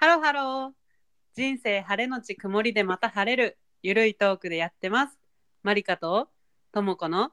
[0.00, 0.70] ハロハロー。
[1.34, 3.58] 人生晴れのち曇りでまた晴れる。
[3.82, 5.18] ゆるいトークでやってます。
[5.64, 6.28] マリカと
[6.70, 7.32] ともこの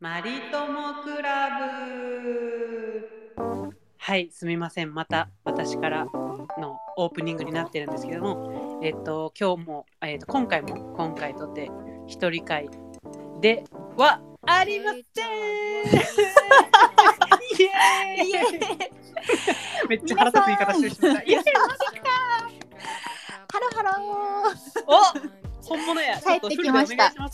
[0.00, 1.50] マリトモクラ
[3.36, 3.72] ブ。
[3.96, 4.92] はい、すみません。
[4.92, 11.70] また私からのオープニングになってるんですけども、えっと、今日も、えっと、今回も、今回とて
[12.08, 12.68] 一人会
[13.40, 13.62] で
[13.96, 15.02] はありません。
[17.60, 18.32] イエーイ
[19.88, 21.22] めっちゃ腹立つ言い方してしまった。
[21.22, 21.44] イエーイ
[23.80, 24.04] ハロハロ
[24.86, 26.18] お本物や。
[26.20, 27.30] 帰ってきましたちょっ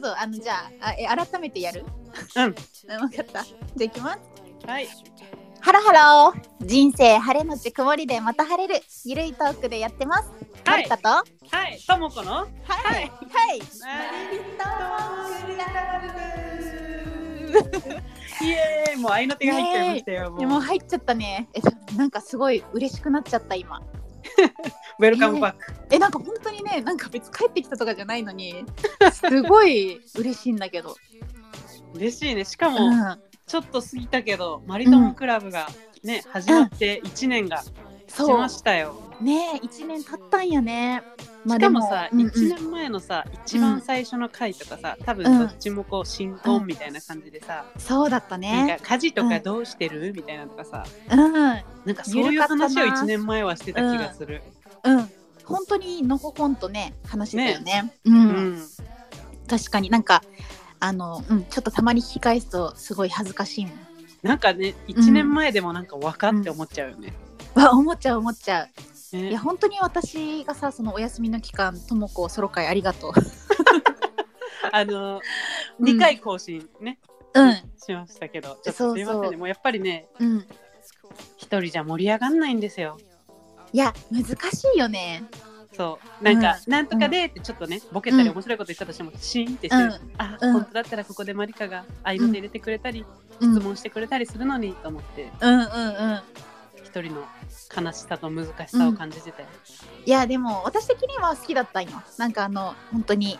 [0.00, 1.84] とあのじゃああえ改めてやる？
[2.36, 2.44] うん。
[2.44, 3.44] うん、分かった。
[3.44, 4.18] じゃあいきます。
[4.66, 4.88] はい。
[5.60, 6.66] ハロハロー。
[6.66, 8.82] 人生晴れのち曇りでまた晴れる。
[9.04, 10.30] ゆるいトークでやってます。
[10.64, 10.96] マはいリカ。
[10.96, 11.08] と？
[11.08, 11.78] ははい。
[11.78, 12.46] ともこの？
[12.46, 12.48] い。
[12.64, 13.12] はい。
[13.28, 13.60] はい
[18.40, 20.30] イエーイもう愛の手が入っちゃいましたよ。
[20.32, 21.48] もう入っちゃったね。
[21.54, 21.60] え、
[21.96, 23.82] なんかすごい嬉しくなっちゃった今。
[24.98, 25.72] ウェルカムバック。
[25.90, 28.64] え、なんか本当にね、なんか別に帰ってきたとかじゃないのに、
[29.12, 30.96] すごい嬉しいんだけど。
[31.94, 32.44] 嬉しいね。
[32.44, 33.20] しかうも、ん。
[33.46, 35.68] ちょっと過ぎたけど、マリトモクラブが
[36.02, 37.62] ね、始まって1年が
[38.12, 38.48] 経ちそうま。
[38.48, 38.94] したよ。
[39.20, 41.02] ねえ、一年経ったんやね。
[41.44, 48.78] まあしかもさ、うんうん1年前のさ、一番最初の回とかさ、多分うんどっちもこう新婚みたいな感じでさ、そうだったなんね。
[48.78, 51.32] か家事とかどうしてる、みたいなのとかさ、うん。
[51.32, 51.62] なん
[51.94, 54.42] かそういう話を緩かったな1年前はしてた気がする。
[54.84, 55.10] うん。
[55.44, 57.92] 本当にのほほんとね、話してたよね。
[58.04, 58.10] う。
[58.10, 58.62] うんん。
[59.48, 60.22] 確かになんか、
[60.80, 63.74] あの、うん、ちょっとたまに聞き返すと、すごい恥ずかしいもん。
[64.22, 67.12] なんかね、1年前でもなんか分かって思っちゃうよね。
[67.54, 68.68] わ、思っちゃう、思っちゃ
[69.12, 69.16] う。
[69.16, 73.12] ねいや、本当に私がさ、そのお休みの期間、ともこソロ会ありがとう。
[74.72, 75.20] あの、
[75.78, 76.98] うん2回更新ね、
[77.34, 77.54] うん。
[77.54, 79.36] しましたけど、ちょっとすいませんね。
[79.36, 80.46] もうやっぱりね、うん。
[81.36, 82.98] 一人じゃ盛り上がんないんですよ。
[83.72, 85.24] いや、難しいよね。
[85.74, 86.24] そう。
[86.24, 89.84] なんか、うなんとかでってちょっとね、ボケたりうん面白いこと言ったとしても、シーンってしてる。
[89.84, 93.04] うんあ、うん本当だったらここでマリカが愛の手入れてくれたり、
[93.40, 93.54] うん。
[93.54, 96.22] 質問してくれたりするのにと思って、うんうんうん。
[96.84, 97.24] 一人の
[97.74, 99.48] 悲しさと難しさを感じてて、うん。
[100.04, 103.38] いやでも私的には好きだったんよなんかあの本当に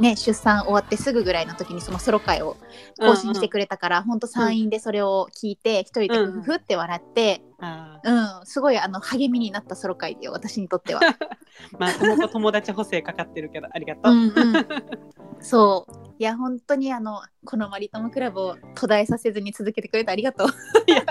[0.00, 2.56] ね出産終わってすぐぐらいの時にそのソロ会を
[2.98, 11.00] 更新してくれたから、本当産院でそれを聞いて一人でうんふふって笑ってあーうん、すごいあの励みになったソロ会でよ私にとっては。
[11.78, 14.12] まあ、ともこ友達補正かかってるけど、ありがとう。
[14.12, 14.66] うん、うん、
[15.40, 15.92] そう。
[16.18, 20.48] いや本当にあのこのマリトモクラブを途絶えさせずに続けてくれてありがとう。
[20.90, 21.02] いや、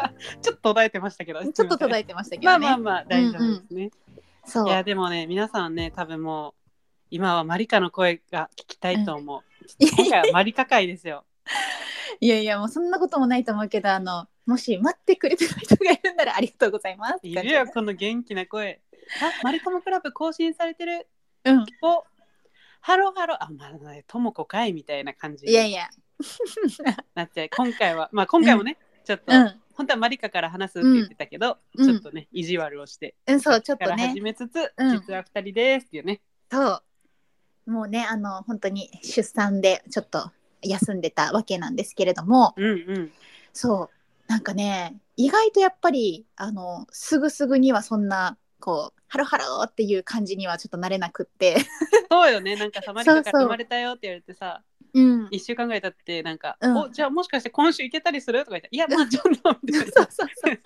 [0.41, 2.67] ちょっと途絶えてましたけど、ちょっと途絶ええてましたけまあどね。
[2.67, 3.91] まあまあ、大丈夫ですね。
[4.45, 4.67] そう。
[4.67, 6.60] いや、でもね、皆さんね、多分もう、
[7.11, 9.41] 今はマリカの声が聞きたいと思う。
[9.79, 11.25] 今回はマリカ回ですよ。
[12.21, 18.79] いやいやもうそんなこともないと思うけどあのもし待ってくれてる人がいるならありがとうございますいるよ、この元気な声。
[19.21, 21.07] あ、マリトモクラブ更新されてる。
[21.43, 22.05] うんお、
[22.79, 23.37] ハローハロー。
[23.41, 25.89] あ、まあね、ともこ回みたいな感じにいやいや
[27.13, 27.49] なっちゃう。
[27.55, 34.21] 今回は、まあ今回もね、ちょっと、うん本当はマリカから話すって言ってたけど、うんちょっとね、意地悪をして、うん、そう、ちょっからとね始。
[34.21, 36.21] めつつ、うん実は二人ですっていうね。
[36.51, 36.83] そう。
[37.65, 43.11] もうね、あの、本当に出産でちょっと休んでたわけなんですけれども、うんうん。
[43.53, 44.31] そう。
[44.31, 51.57] なんかね、意外とやっぱり、あの、すぐすぐにはそんな、こう、ハロハローっていう感じにはちょっとなれなくって。
[52.09, 54.63] そうよね、なんかさ、マリカから生まれたよって言われてさ、
[54.93, 55.27] うん。
[55.31, 58.39] 一週間ぐらい経って、なんか、うんお、じゃあもしかして今週行けたりする？
[58.39, 60.59] とか言って、いや、まあちょっと、みたいそうそうそう。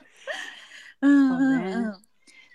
[1.01, 2.04] うんうんそうねうん。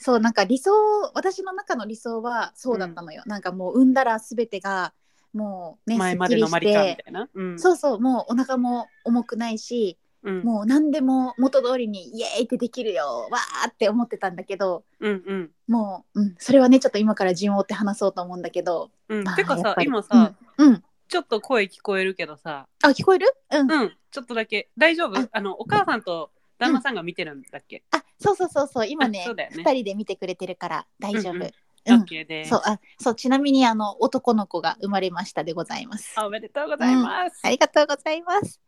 [0.02, 0.72] そうなんか理想
[1.14, 4.94] 私の中の理想はそうだったのよ、なんかもう産んだら全てが
[5.34, 7.28] もうね前までのマリカみたいな？
[7.34, 7.58] うん。
[7.58, 10.42] そうそうもうお腹も重くないしうん。
[10.42, 15.50] もう何でも元通りにイエーイってできるよわーって思ってたんだけどうんうん。
[15.68, 20.84] もう、うん、それはねちょっと今から順を追って話そうと思うんだけど、うん、まあてかさ今さ、うん、うん。
[21.08, 22.66] ちょっと声聞こえるけどさ。
[22.82, 23.32] あ聞こえる？
[23.52, 24.70] うん、うんちょっとだけ。
[24.76, 25.20] 大丈夫？
[25.20, 25.28] あ。
[25.30, 29.56] あのお母さんと旦那さんが見てるんだっけ、あそうそうそうそう今ねあそうだよね。
[29.64, 31.50] 二人で見てくれてるから大丈夫、うんうん。
[31.92, 32.46] うん。
[32.46, 36.12] そうあそうちなみにあの男の子が生まれましたでございます。
[36.16, 38.60] あおめでとうございます、ありがとうございます。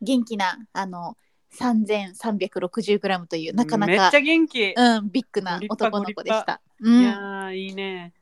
[0.00, 1.16] 元気なあの
[1.52, 6.60] 3360グラムというなかなかめっちゃ元気、うんビッグな男の子でした。
[6.80, 8.14] いうやーいいね。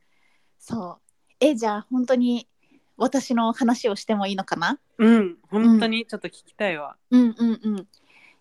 [0.59, 1.01] そう。
[1.41, 2.49] えじゃあ本当に
[2.97, 4.79] 私の話をしてもいいのかな？
[4.99, 7.87] うん本当にちょっと聞きたいわ、うんうんうん。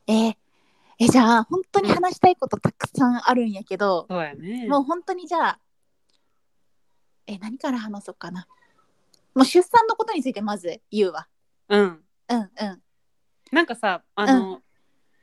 [0.08, 0.36] え
[1.04, 5.60] えじゃあ本当に話したいことたくさんあるんやけど、そうやねもう本当にじゃあ
[7.26, 8.46] え何から話そうかな。
[9.34, 11.28] もう出産のことについてまず言うわ。
[11.70, 12.82] うんうんうん。
[13.52, 14.62] なんかさあの、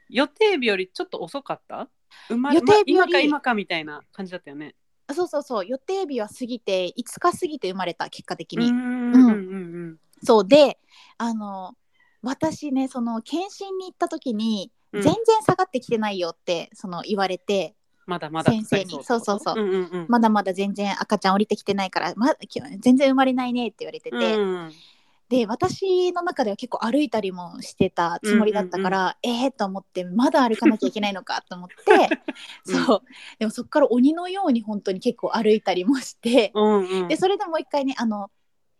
[0.09, 1.89] 予定日よりちょっと遅かった？
[2.29, 4.75] 生ま予定日よりま今か今かみたいな感じだったよね。
[5.07, 8.67] あそうそうそう予定日は過ぎて5日過ぎて生まれた結果的に。
[8.67, 9.33] うんうんうんう
[9.93, 10.81] んそうで
[11.19, 11.77] あの
[12.23, 15.15] 私ねその検診に行った時に、うん全然
[15.47, 17.75] 下がってきてないよってその言われて
[18.07, 18.91] まだまだ先生に。
[19.05, 19.61] そうそうそう。
[19.61, 20.07] うんうんうん。
[20.09, 24.73] まだまだ全然赤ちゃん降りてきてないから、ま、き全然生まれないねって言われてて、うん
[25.29, 32.09] で私の中では結構歩いたりもしてたつもりだったから、ええと思ってまだ歩かなきゃいけないのかと思って、
[32.67, 32.73] う。
[32.73, 32.87] ん。
[32.87, 33.03] そう
[33.39, 37.09] でもそこから鬼のように本当に結構歩いたりもして、うんうん。
[37.09, 38.31] でそれでもう一回ねあの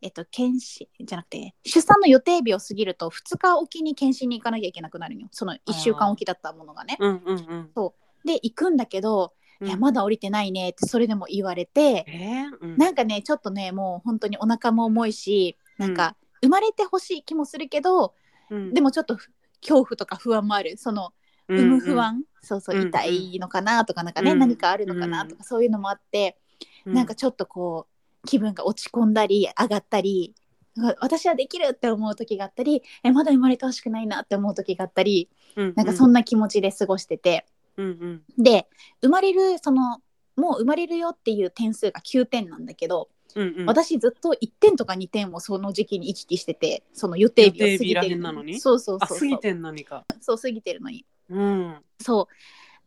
[0.01, 5.29] えっと検診じゃなくて出産の予定日を過ぎると2日おきに検診に行かなきゃいけなくなるのよ。
[5.33, 6.97] その1週間おきだったものがね。
[7.01, 7.93] うんうんうん。
[8.25, 12.77] で行くんだけど、いやまだ降りてないねってそれでも言われて、えーうん。
[12.77, 18.15] なんかねちょっとねもう本当にお腹も重いしなんか生まれてほしい気もするけど、
[18.51, 18.75] うん。
[18.75, 19.31] でもちょっとふ
[19.61, 20.77] 恐怖とか不安もある。
[20.77, 21.13] その
[21.49, 22.89] 産む不安、そうそううんうん。
[22.89, 24.39] 痛いのかなとかなんかね、うん。
[24.39, 26.39] 何かあるのかなとかそういうのもあって、
[26.87, 30.35] うなんかちょっとこう気分が落ち込んだり上がったり
[30.77, 38.23] わ私はできるって思う時があったりえまだ生まれてほしくないなって思う時があったりうんなんかそんな気持ちで過ごしてて、うんうん。
[38.43, 38.69] で
[39.01, 40.01] 生まれるその
[40.37, 43.67] もう生まれるよっていう点数が9点なんだけど、うんうん。
[43.67, 48.61] 私ずっと1点とか2点をその時期に行き来しててその予定日を過ぎてるのに。
[48.61, 49.17] そうそうそうそう。
[49.17, 50.05] あ過ぎてん何か。
[50.21, 51.05] そう過ぎてるのに。
[51.31, 51.77] うん。
[52.01, 52.29] そ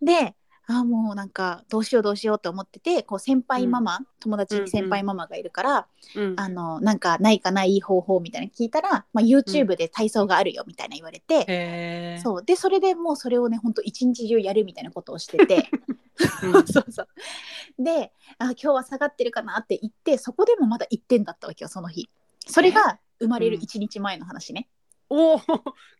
[0.01, 0.05] う。
[0.05, 0.35] で
[0.67, 6.33] あもうなんかどうしようどうしようって思っててこう先輩ママ、友達に先輩ママがいるから、うん。
[6.37, 12.43] あのなんかないかないい方法みたいなの聞いたら、まあ、YouTube で体操があるよみたいな言われて、へえそう。
[12.43, 15.69] でそれでもうそれをねほんと一日中やるみたいなことをしてて。
[16.43, 16.67] うん。
[16.67, 17.07] そうそう。
[17.79, 22.09] であ今日は下がってるかなって言ってそこでもまだ1点だったわけよその日。
[22.47, 24.67] それが生まれる1日前の話ね、
[25.09, 25.41] おお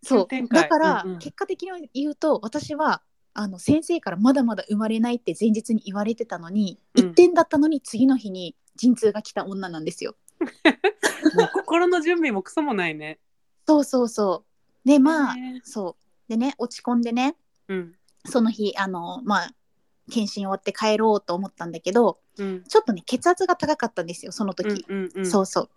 [0.01, 0.27] そう。
[0.47, 1.19] だから、うんうん。
[1.19, 3.01] 結果的に言うと私は
[3.33, 7.05] あの先生からまだまだ生まれないって前日に言われてたのに、うん。
[7.11, 10.15] 1点だったのに次の日に陣痛が来た女なんですよ。
[11.35, 13.19] もう心の準備もクソもないね。
[13.67, 14.45] そうそうそ
[14.85, 14.87] う。
[14.87, 15.61] でまあへえ。
[15.63, 16.29] そう。
[16.29, 17.35] でね落ち込んでね
[17.67, 17.95] うん。
[18.25, 19.53] その日あのまあ
[20.09, 22.63] 検診終わって帰ろうと思ったんだけどうん。
[22.63, 25.25] ちょっとね血圧が高かったんですよその時、うんうんうん。
[25.25, 25.69] そうそう。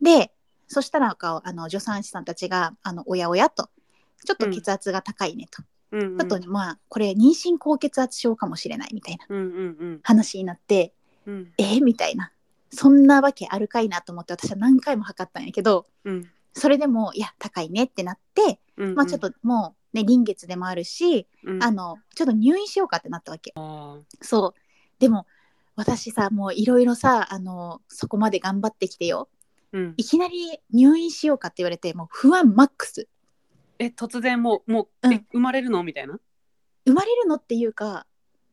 [0.00, 0.32] で
[0.68, 3.68] そしたらあの助産師さんたちが「あのおやおや」と
[4.24, 5.64] 「ちょっと血圧が高いね」と。
[5.92, 6.22] うんうん。
[6.22, 10.92] あとまあこれ妊娠高血圧症かもしれないみたいなうんうん話になって
[11.26, 11.34] うん。
[11.34, 11.84] うんえー？
[11.84, 12.32] みたいな。
[12.72, 16.30] そんなわけあるかいなと思って私は何回も測ったんやけどうん。
[16.52, 21.62] それでもいや高いねってなって、うんまあちょっともうね臨月でもあるし、うん。
[21.62, 23.52] あのちょっと入院しようかってなったわけ。
[23.56, 24.60] あそう。
[24.98, 25.26] でも
[25.76, 29.28] 私さもういろいろさあのそこまで頑張ってきてよ。
[29.72, 29.94] ーうん。
[29.96, 33.08] いきなり入院しようかって言われてもう不安マックス
[33.80, 35.82] え突然もうもううんえ生まれるの？
[35.82, 36.20] みたいな？
[36.86, 38.06] 生まれるのっていうか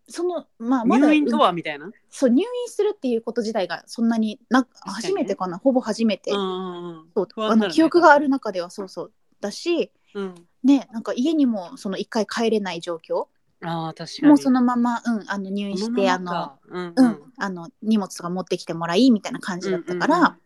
[0.08, 1.52] そのまあまだ入院とは？
[1.52, 1.92] みたいな？
[2.10, 4.94] そう入院するっていうこと自体がそんなになかにね。
[4.94, 5.58] 初めてかな？
[5.58, 7.06] ほぼ初めて、うんうんうん。
[7.14, 7.66] そう不安になるね。
[7.66, 10.36] あの記憶がある中ではそうそうだしうん。
[10.64, 13.28] ねなんか家にもその一回帰れない状況。
[13.64, 14.28] ああ確かに。
[14.30, 16.94] もうそのまま、うん、あの入院してあの、のうん
[17.38, 20.38] あの荷物とか持ってきてもらいみたいな感じだったから、うんうんうん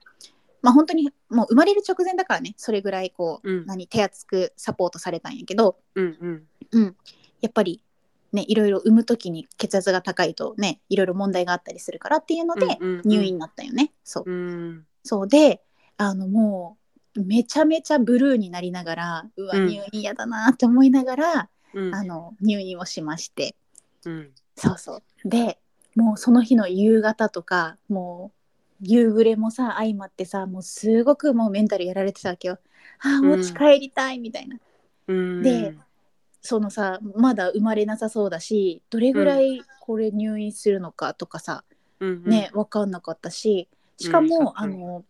[0.62, 3.66] まあ本当にもう生まれる直前だからねそれぐらいこう、うん。
[3.66, 6.44] 何手厚くサポートされたんやけど、うんうん。
[6.72, 6.96] うん、
[7.42, 7.84] やっぱり
[8.32, 13.02] ねいろいろ産む時に血圧が高いとねいろいろ問題があったりするからっていうのでうんうんうん。
[13.06, 13.92] 入院になったよね。
[14.04, 14.32] そう。
[14.32, 14.86] うん。
[15.04, 15.62] そうで
[15.98, 16.78] あのも
[17.16, 19.68] うめちゃめちゃブルーになりながらうわうん。
[19.68, 21.96] 入院嫌だなって思いながら、うん。
[21.96, 23.56] あの入院をしまして。
[24.06, 24.32] うん。
[24.56, 25.04] そうそう。
[25.26, 25.58] で
[25.96, 28.41] もうその日の夕方とかもう
[28.82, 32.60] 夕暮れもさ相まってさもうすごくもうメンタルやられてたわけよ。
[33.00, 34.58] ああもう家帰りたいみたいな、
[35.08, 35.42] うん。
[35.42, 35.76] で
[36.42, 41.64] そのさまだ生まれなさそうだしどれぐらいこれ入院するのかとかさ、
[42.00, 45.06] うんね分かんなかったししかも、うんあの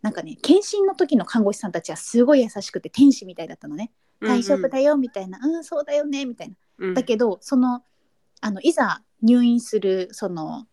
[0.00, 6.54] なんかね検診の時の看護師さんたちはすごい優しくて天使みたいだったのね、大丈夫だよみたいなうんそうだよねみたいな。
[6.78, 6.94] うん。
[6.94, 7.82] だけどその
[8.40, 10.66] あのいざ入院するそのね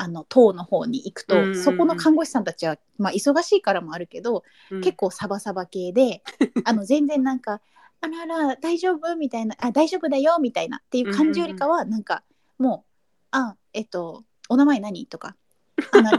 [0.00, 1.62] あの棟の方に行くと、うんうんうん。
[1.62, 4.80] そこの看護師さんたちは、まあ、忙しいからもあるけど、うん。
[4.80, 6.22] 結構サバサバ系で
[6.64, 7.60] あの全然なんか
[8.00, 12.22] 「あらら大丈夫?」みたいな「あ大丈夫だよ」みたいなっていう感じよりかはなんか
[12.58, 12.88] もう
[13.32, 15.36] 「あえっとお名前何?」とか
[15.92, 16.18] 「あなる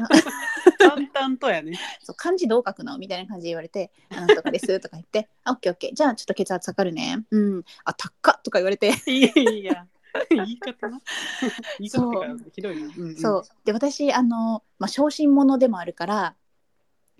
[0.78, 1.80] 淡々とやね。
[2.04, 5.94] そう漢字どう書くの?」みたいな感じで言われて「あなんとかです」とか言って「あオッケーオッケー。
[5.96, 8.94] じゃあちょっと血圧測るね」うん「あ高っ」とか言われて。
[9.08, 9.88] いやいや
[10.30, 11.02] 言い方な。
[11.80, 12.88] 言い方がひどいな。
[12.88, 13.16] うんうん。
[13.16, 13.44] そう。
[13.66, 16.36] で私あの、まあ、小心者でもあるから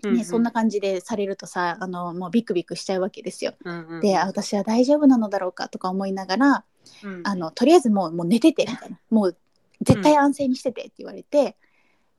[0.02, 3.54] うんねそんな感じでされるとさあのもうビクビクしちゃうわけですよ。
[3.64, 4.00] うんうん。
[4.00, 6.64] であ私は大丈夫なのだろうかとか思いながら
[7.04, 7.22] うん。
[7.24, 8.98] あのとりあえずもうもう寝ててみたいな。
[9.10, 9.36] もう
[9.80, 11.56] 絶対安静にしててって言われて、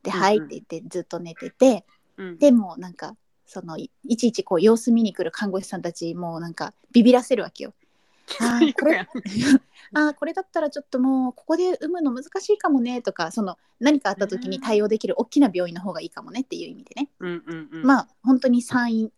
[0.03, 1.85] でうんはいって言ってずっと寝てて
[2.17, 2.37] うん。
[2.37, 3.15] でもうなんか
[3.45, 7.73] そのいいちいちこう様子見に来る看護師さんたちもうなんかビビらせるわけよ。
[8.39, 8.99] あーこれ
[9.93, 17.85] あーこれだったらちょっともうここで産むの難しいかもねとかその何かあった時に対応できる大きな病院の方がいいかもねっていう意味でね、うんうんうん。
[17.85, 19.11] まあ本当に産院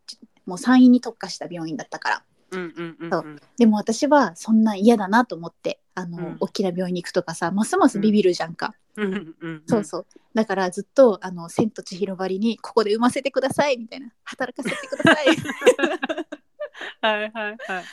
[0.46, 2.24] もう産院に特化した病院だったから。
[2.52, 3.26] うんうんうんそ
[3.58, 6.38] でも私はそんな嫌だなと思ってあの、うん。
[6.40, 9.64] 大きな病院に行くとかさますますビビるじゃんか、うんうんうん。
[9.68, 10.06] そうそう。
[10.34, 15.28] だからずっとあの「千と千尋ばりにここで産ませてください」みたいな「働かせてください」
[17.02, 17.84] はいはいはい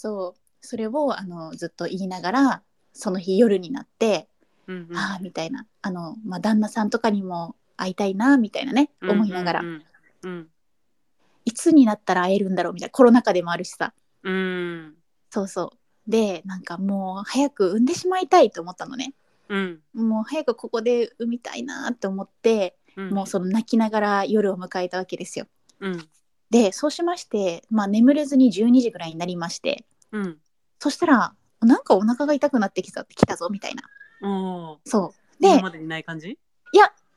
[0.00, 0.40] そう。
[0.62, 2.62] それをあのずっと言いながら
[2.94, 4.28] その日夜になって
[4.66, 4.96] うんうん。
[4.96, 5.66] ああみたいな。
[5.82, 9.82] あの、まあ、旦那さんとかにも会いたいなみたいなね思いながら、うん。
[10.22, 10.48] うん
[11.46, 12.90] いつになったら会えるんだろうみたいな。
[12.92, 13.92] コロナ禍でもあるしさ。
[14.22, 14.94] うんうん。
[15.30, 16.10] そうそう。
[16.10, 19.12] でなんかもう早く産んでしまいたいと思ったのね。
[19.48, 19.80] うん。
[19.94, 23.10] もう早くここで産みたいなって思って、うん。
[23.10, 25.46] もうその泣きながら夜を迎えたわけですよ。
[25.80, 26.08] うん
[26.50, 30.38] でそうしまして、まあ、眠れずに12時ぐらいになりましてうん。
[30.78, 33.82] そしたらなんかお腹が痛くなってきたきたぞみたいな。
[34.84, 35.42] そう。
[35.42, 36.38] で今までにない感じ？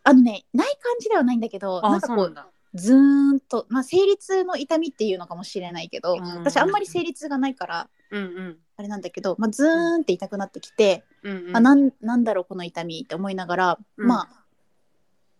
[0.05, 2.47] あのねない感じではないんだけどなんかこうあそうなんだ。
[2.75, 2.97] ズー
[3.33, 6.21] ンと、まあ、生理痛の痛みっていうのかもしれないけど、うん。
[6.21, 8.57] 私あんまり生理痛がないからうんうん。
[8.75, 11.57] あれなんだけど、まあ、ズーンって痛くなってきて、うんうん。
[11.57, 14.07] あなんなんだろうこの痛みって思いながら、うん。
[14.07, 14.43] まあ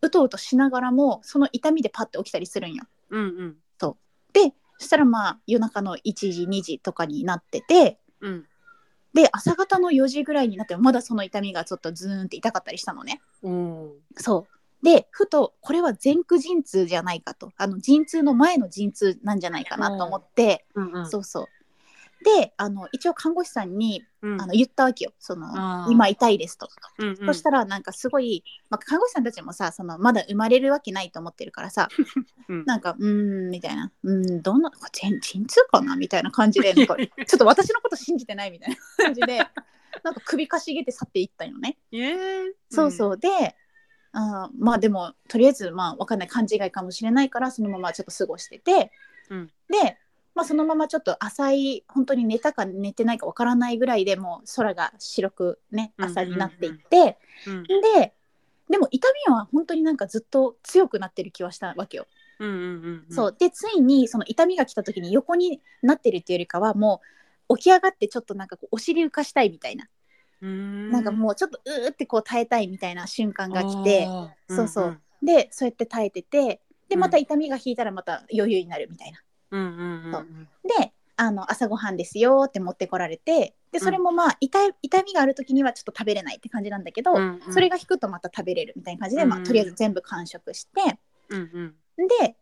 [0.02, 2.86] うとうとしながらもその痛みでパッて起きたりするんよ。
[3.10, 3.58] うんうん
[4.34, 8.46] でそしたらまあ夜中の1時2時とかになっててうん。
[9.14, 13.22] で朝方の4時ぐらいになってもまだその痛みがちょっとズーンって痛かったりしたのね。
[13.44, 14.86] おーそう。
[14.86, 17.52] でふとこれは前駆陣痛じゃないかと。
[17.58, 21.10] あの陣痛の前の陣痛なんじゃないかなと思って、うんうん。
[21.10, 21.46] そうそう
[22.24, 24.42] であの一応看護師さんにうん。
[24.42, 25.12] あの言ったわけよ。
[25.20, 27.18] その今痛いですと、うんうん。
[27.28, 31.90] そしたらなんかすごい、まあ、看護師さんたちもさそのまだ生まれるわけないと思ってるからさ
[32.48, 32.66] うん。
[32.66, 33.92] なんかうーんみたいな。
[34.04, 36.98] うーんどんな陣陣痛かなみたいな感じで ちょっ
[37.38, 38.76] と私のこと信じてないみたいな
[39.06, 39.38] 感じで
[40.04, 41.78] なんか首かしげて去っていったよね。
[41.92, 42.50] イエー。
[42.52, 43.18] イそうそう。
[43.18, 43.28] で
[44.14, 46.28] あーまあでもとりあえずまあわかんない。
[46.30, 48.92] 勘違いかもしれないからそのままちょっと過ごしてて、
[49.30, 49.52] うん。
[49.70, 49.98] で、
[50.36, 57.64] まあ、そのままちょっと浅い本当に寝たか寝てないかわからないぐらいでもう空が白くねうん朝になっていって、うん。
[57.64, 58.14] で
[58.70, 62.08] でも痛みは本当になんかずっと強くなってる気はしたわけよ。
[62.40, 63.14] うんうんうんうん。
[63.14, 63.36] そう。
[63.38, 67.02] でついにその痛みが来た時に横になってるっていうよりかはも
[67.50, 69.88] う起き上がってちょっとなんかこうお尻浮かしたいみたいな、
[70.48, 70.90] ん。
[70.90, 74.08] なんかもうちょっとうーってこう耐えたいみたいな瞬間が来て。
[74.50, 74.86] そうそう。
[74.86, 76.60] うんでそうやって耐えてて
[76.90, 77.00] でうん。
[77.00, 79.20] また痛みが引いたらまた余裕になるみたいな。
[79.54, 80.26] うんうんうんそう。
[80.82, 87.54] であの朝ごはんですよって持ってこられてでそれもまあ痛い痛みがある時にはちょっと食べれないって感じなんだけど、うんうん。
[87.54, 92.08] それが引くとまた食べれるみたいな感じで、まあ、うんとりあえず全部完食してうんうん。
[92.08, 92.36] で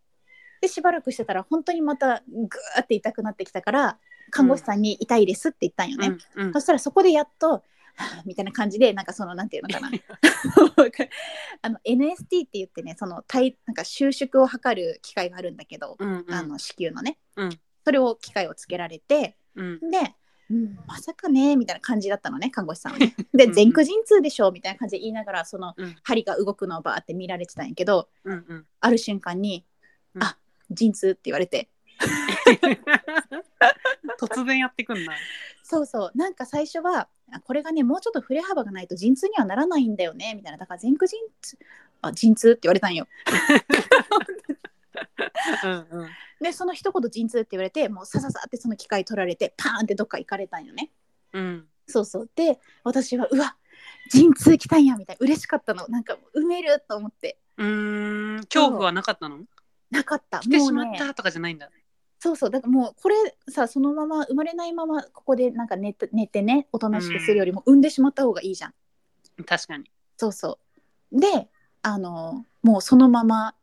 [0.62, 3.98] でしばらくしてたら本当にまたグーって痛くなってきたから
[4.30, 6.18] 看護師さんに痛いですって言ったんよね。
[6.36, 6.54] うんうん。
[6.54, 7.64] そしたらそこでやっと
[8.26, 9.92] みたいな感じでなんかそのなんていうのかな。
[11.62, 16.34] あの NST って言ってねその体なんか収縮を測る機械があるんだけど、うんうん。
[16.34, 17.60] あの子宮のね、うん。
[17.86, 19.80] それを機械をつけられてうん。
[19.90, 20.16] で、
[20.50, 23.16] うん、まさかねみたいな感じだったのね看護師さんはね。
[23.34, 25.96] で前駆陣痛でしょみたいな感じで言いながらそのうん。
[26.04, 28.68] 針が動くのをバーって見られてたんやけどうんうん。
[28.80, 29.66] ある瞬間に
[30.16, 30.24] 「うん。
[30.24, 30.38] あ
[30.70, 31.70] 陣痛」って言われて。
[34.20, 35.14] 突然やってくんな。
[35.64, 36.12] そうそう。
[36.16, 40.58] なんか最初はあこれがねもうちょっと振れ幅がないと陣痛にはならないんだよねみたいな。
[40.58, 41.58] だから前駆陣痛
[42.02, 43.08] あ陣痛って言われたんよ。
[45.64, 46.10] うんうん。
[46.42, 50.92] でその一言陣痛って言われてもうさささってその機械取られてパーンってどっか行かれたんよね。
[51.34, 51.68] うん。
[51.88, 52.30] そうそう。
[52.36, 53.56] で私はうわ
[54.10, 55.26] 陣痛来たんやみたいな。
[55.26, 55.88] 嬉しかったの。
[55.88, 57.38] なんか埋めると思って。
[57.58, 58.44] うーん。
[58.46, 59.40] 恐怖はなかったの？
[59.90, 60.40] なかった。
[60.40, 61.70] 来てもうねしまったとかじゃないんだ。
[62.22, 62.50] そうそう。
[62.52, 63.16] だからもうこれ
[63.50, 68.74] さそのまま生まれないままここでなんか寝て寝てねおとなしくするよりも産んでしまった方がいいじゃん。
[69.44, 69.90] 確かに。
[70.18, 70.60] そうそ
[71.12, 71.20] う。
[71.20, 71.50] で
[71.82, 73.56] あのもうそのまま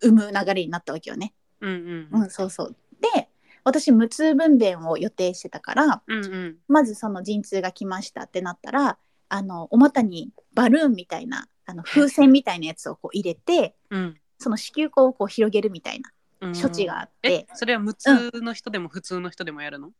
[0.00, 1.34] 産む流れになったわけよね。
[1.60, 2.30] うんうんうん。
[2.30, 2.76] そうそう。
[3.00, 3.28] で
[3.64, 6.56] 私無痛分娩を予定してたからうんうん。
[6.68, 8.98] まずその陣痛が来ましたってなったら
[9.28, 14.20] あのお股にバルーンみたいなあの風船みたいなやつをこう入れてうん。
[14.38, 16.10] その子宮口をこう広げるみたいな。
[16.10, 16.15] うん。
[16.54, 19.92] 処置があって、えそれは無痛の人でも普通の人でもやるの、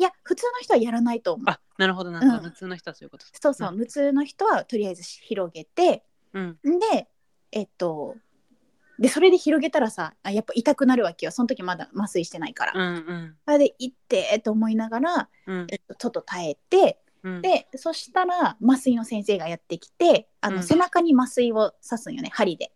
[0.00, 1.44] いや普通の人はやらないと思う。
[1.46, 2.44] あなるほどなるほど、うん。
[2.44, 3.26] 無痛の人はそういうこと。
[3.38, 3.76] そうそう、うん。
[3.76, 6.58] 無痛の人はとりあえず広げてうん。
[6.62, 7.06] で
[7.52, 8.16] えっと
[8.98, 11.32] でそれで広げたらさあやっぱ痛くなるわけよ。
[11.32, 12.72] その時まだ麻酔してないから。
[12.74, 13.36] うんうん。
[13.44, 15.66] あれで行ってと思いながら、うん。
[15.70, 17.42] えっと、ちょっと耐えてうん。
[17.42, 20.62] でそしたら麻酔の先生がやってきてあの、うん。
[20.62, 22.72] 背中に麻酔を刺すんよね針で。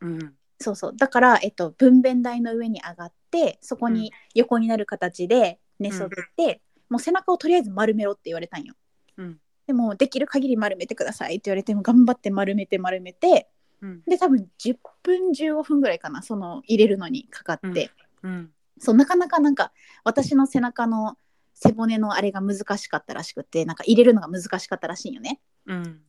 [0.00, 0.96] うんそうそう。
[0.96, 8.74] だから、えっと、分娩台の上に上がってそこに横になる形で寝そべって、もう背中をとりあえず丸めろって言われたんよ。
[9.16, 9.40] うん。
[9.66, 13.48] でもできる限り丸めてくださいって言われても頑張って丸めて丸めて
[13.80, 14.02] うん。
[14.06, 17.90] で多分10分15分ぐらいかなその入れるのにかかって、
[18.22, 18.50] うん。
[18.78, 19.72] そうなかなかなんか
[20.04, 21.16] 私の背中の
[21.54, 25.40] 背骨のあれが難しかったらしくてなんか入れるのが難しかったらしいよね。
[25.66, 26.00] うん。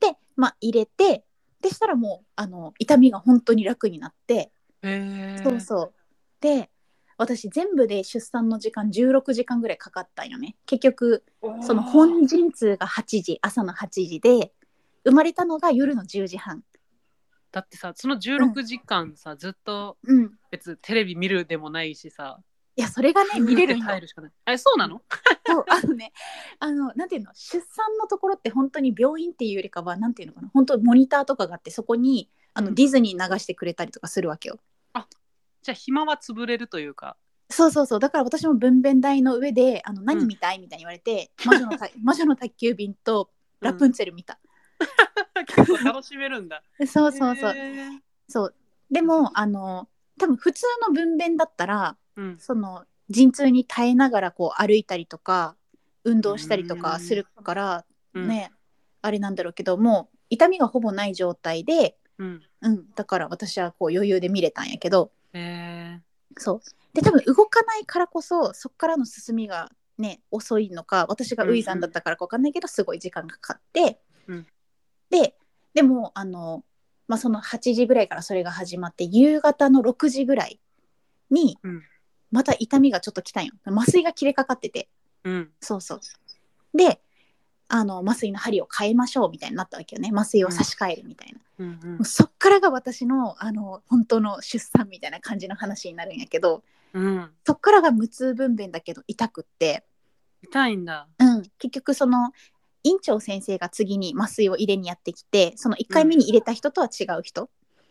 [0.00, 1.24] でまあ入れて
[1.60, 4.50] でしたらもうあの痛みが本当に楽になって、へ
[4.82, 5.92] えそうそう。
[6.40, 6.70] で
[7.16, 10.56] 私全部で出産の時間16時間ぐらいかかったんよね。
[10.66, 11.24] 結局
[11.62, 14.52] その本陣痛が8時朝の8時で
[15.04, 16.62] 生まれたのが夜の10時半。
[17.50, 20.30] だってさその16時間さ、ずっとうん。
[20.50, 22.38] 別にテレビ見るでもないしさ
[22.78, 24.32] いやそれがね見れるんよ耐えるしかない。
[24.46, 25.02] えそうなの？
[25.44, 26.12] そうあのね
[26.60, 27.32] あのなんていうの？
[27.34, 30.48] 出産のところって本当に病院っていうよりかはなんていうのかな？
[30.54, 32.74] 本当モニターとかがあってそこにあの、うん。
[32.76, 34.60] ディズニー流してくれたりとかするわけよ。
[35.60, 37.16] じゃあ暇は潰れるというか。
[37.50, 37.98] そうそうそう。
[37.98, 43.30] だから私も分娩台の上であの何見たいみたいに言われて、魔女のた 魔女の宅急便と
[43.60, 44.38] ラプンツェル見た、
[45.46, 46.62] 結構楽しめるんだ。
[46.86, 47.54] そうそうそう。
[48.28, 48.54] そう。
[48.90, 52.38] でもあの多分普通の分娩だったらうん。
[52.38, 55.56] その陣痛に耐えながらこう歩いたりとか
[56.04, 58.28] 運動したりとかするからうん。
[58.28, 58.50] ね、
[59.00, 62.42] あれなんだろうけどもう痛みがほぼない状態で、うん。
[62.60, 65.12] うん、だから私はこう余裕で見れたんやけど。
[65.32, 66.00] へえ
[66.36, 66.60] そう。
[66.92, 74.46] で多分動かないからこそそっからの進みがね遅いのか私がウイザンだったからか分かんないけど、すごい時間がかかって、うん。
[75.10, 75.36] で
[75.74, 76.64] でもあの、
[77.06, 80.60] まあ、その8時ぐらいからそれが始まって夕方の6時ぐらい
[81.30, 81.82] にうん
[82.30, 83.52] また痛みがちょっときたんよ。
[83.64, 84.88] 麻酔が切れかかってて。
[85.24, 85.50] うん。
[85.60, 86.00] そうそう。
[86.76, 87.00] で
[87.70, 90.10] あの麻酔の針を変えましょうみたいになったわけよね。
[90.12, 91.90] 麻酔を差し替えるみたいな、うんうん。
[91.96, 96.62] もうそっからが私のあの本当の出産みたいな感じの話になるんやけど
[96.94, 97.30] うん。
[97.46, 99.84] そっからが無痛分娩だけど痛くって、
[100.42, 101.08] 痛いんだ。
[101.18, 102.32] うん、結局その
[102.84, 107.50] 院長先生が次に麻酔を入れにやってきてその1回目に入れた人とは違う人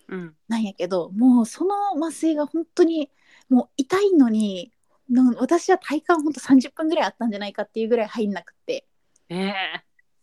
[0.10, 0.36] うん。
[0.48, 3.12] なんやけど、もうその麻酔が本当に
[3.50, 4.72] もう痛いのに
[5.10, 8.86] の私は体感ほんと30分ぐらいあったんじゃないかっていうぐらい入んなくって。
[9.30, 9.54] ええ。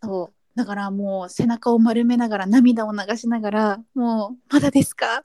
[0.02, 0.34] そう。
[0.58, 5.24] だからもう背中を丸めながら涙を流しながらもう「まだですか？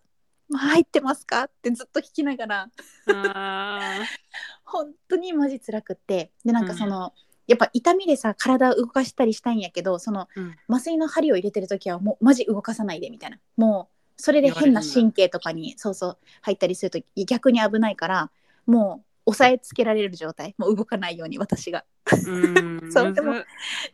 [0.49, 2.69] まあ入ってますか?」ってずっと聞きながら。
[3.13, 3.99] あ
[4.65, 6.31] 本当にマジ辛くって。
[6.45, 7.13] でなんかその、
[7.47, 10.55] やっぱ痛みでさ体を動かしたりしたいんやけどそのーうん。
[10.69, 18.31] 麻酔の針を入れてる時はもうマジ動かさないでみたいなもうそれで変な神経とかにそうそう入ったりすると逆に危ないから
[18.65, 20.55] もう押さえつけられる状態。
[20.57, 21.85] もう動かないように私が。
[22.11, 23.35] うん そうでも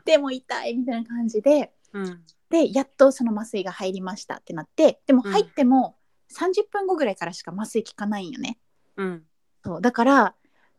[0.04, 2.24] でも痛いみたいな感じでうん。
[2.50, 5.32] でやっとその麻酔が入りましたってなってでもうん。
[5.32, 5.98] 入っても
[6.32, 8.58] 30分後ぐらいからしか麻酔効かないんよね、
[8.98, 9.26] うん。
[9.64, 10.36] そうだから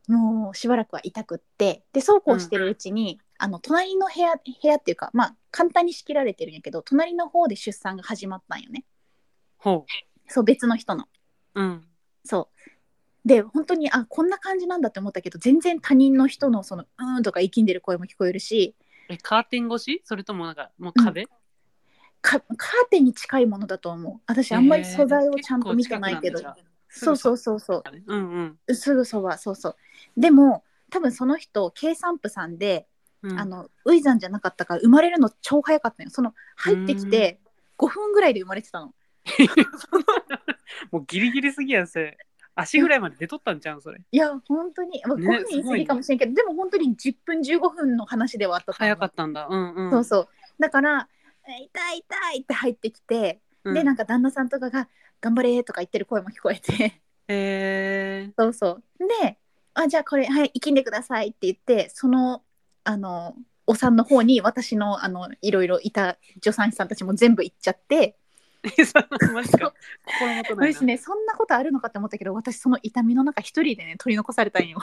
[0.09, 8.85] もうしばらくは痛くってでそうこうしてるうちに、あの隣の部屋部屋っていうかまあ簡単に仕切られてるんやけど隣の方で出産が始まったんよね
[9.59, 9.87] ほ
[10.29, 11.05] そう別の人の。
[11.55, 11.85] ううん。
[12.25, 12.51] そ
[13.25, 13.29] う。
[13.29, 18.77] で本当にあこんな感じなんだって思ったけど全然他人の人のそのうーんとか息んでる声も聞こえるし。
[19.09, 20.03] えカーテン越し？
[20.05, 21.27] それともなんかもう壁、
[22.21, 22.40] かカー
[22.90, 24.21] テンに近いものだと思う。
[24.27, 26.40] 私あんまり素材をちゃんと見てないけど、
[26.88, 27.83] そうそうそうそう。
[28.07, 28.75] うんうん。
[28.77, 29.77] すぐそばそうそう。
[30.16, 32.87] でも多分その人計算婦さんで、
[33.23, 33.38] うん。
[33.38, 36.11] あのウイザンじゃなかったから生まれるの超早かったよ。
[36.11, 37.40] その入ってきて
[37.77, 38.92] 5分ぐらいで生まれてたの
[40.90, 42.18] もうギリギリすぎやんそれ。
[42.59, 44.01] 足ぐらいまで出とったんちゃうんそれ。
[44.11, 49.46] いや本当に、まあ、5ね分言い過ぎかもしれんけど、でも本当に10分15分の話ではあった早かったんだ。
[49.49, 49.90] うんうん。
[49.90, 50.29] そうそう。
[50.59, 51.09] だから
[51.46, 53.75] え痛い痛いって入ってきて、うん。
[53.75, 54.88] でなんか旦那さんとかが
[55.20, 56.72] 「頑張れ」とか言ってる声も聞こえて。
[56.72, 58.83] へえそうそう。
[59.22, 59.38] で
[59.75, 62.42] 「あじゃあこれはい生きんでください」って言ってその
[62.85, 68.16] あのお産の方に私のあのいろいろいた助産師さんたちも全部行っちゃって
[69.33, 69.73] マジか
[70.05, 74.79] 心もとないな私ねそんなことあるのかって思ったけど私その痛みの中一人でね取り残されたんよ。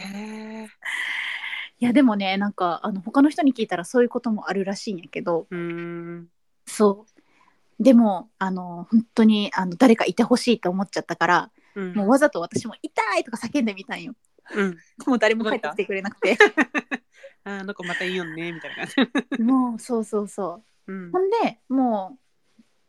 [0.00, 0.68] へえ
[1.80, 5.46] いやでもねなんかあの他の人に聞いたらそういうこともあるらしいんやけど。
[5.50, 6.28] うーん。
[6.66, 7.82] そう。
[7.82, 11.94] でもあの本当にあの誰かいてほしいと思っちゃったからうん。
[11.94, 14.14] もうわざと私も「痛い!」とか叫んでみたんよ。
[14.54, 14.76] うん。
[15.06, 16.36] もう誰も帰ってきてくれなくて。
[17.44, 19.42] あーあの子またいいよねみたいな感じ。
[19.42, 20.92] もうそうそうそう。
[20.92, 21.12] うん。
[21.12, 22.23] ほんでもう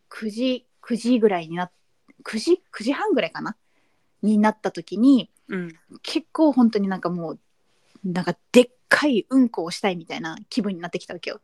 [0.10, 1.72] 9時9時ぐらいになっ
[2.24, 3.56] 9時9時半ぐらいかな？
[4.22, 5.76] になった時にうん。
[6.02, 7.40] 結構本当になんかもう
[8.04, 11.42] なんかでっかいうんこをしたいみたいな気分になってきたわけよ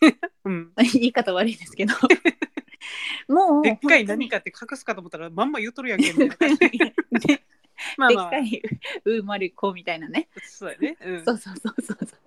[0.44, 0.72] うん。
[0.76, 1.94] 言い方悪いですけど
[3.28, 6.56] もうでっかい何かって隠すかと思ったらまんま言うとるやんけみたいな。
[7.20, 7.42] で
[7.96, 8.56] まあまあでっか。
[8.56, 8.62] い
[9.04, 10.96] 生まれ子みたいなねそうやね。
[11.00, 11.24] うん。
[11.24, 12.18] そうそうそうそうそう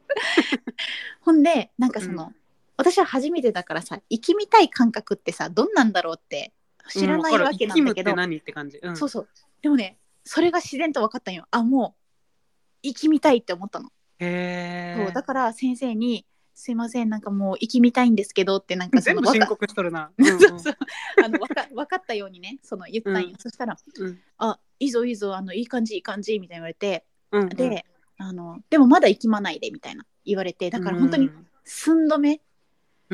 [1.21, 2.35] ほんでなんかその、うん
[2.79, 6.53] 私は初めてだからさ生きみたい感覚ってさどんなんだろうって
[6.87, 8.79] 知らないわけなんだけど、うん何って感じ。
[8.81, 8.95] うん。
[8.95, 9.27] そうそう
[9.61, 13.89] でもねそれが自然と分かったんよあもう生きみたいって思ったの、
[14.19, 15.03] へえ。
[15.03, 20.11] そうだから先生に「すいませんなんかもう生きみたいんですけど」ってなんかそ全部申告しとるな。
[20.39, 20.77] そうそう
[21.21, 27.49] あのわか分かったようにねその言ったんよ、うんそしたらうん「あいいぞいいぞあのいい感じいい感じ」みたいに言われてうんうん。
[27.49, 27.85] で、
[28.17, 31.29] あのでもまだ生きまないでみたいな言われてだから本当に
[31.65, 32.41] 寸止め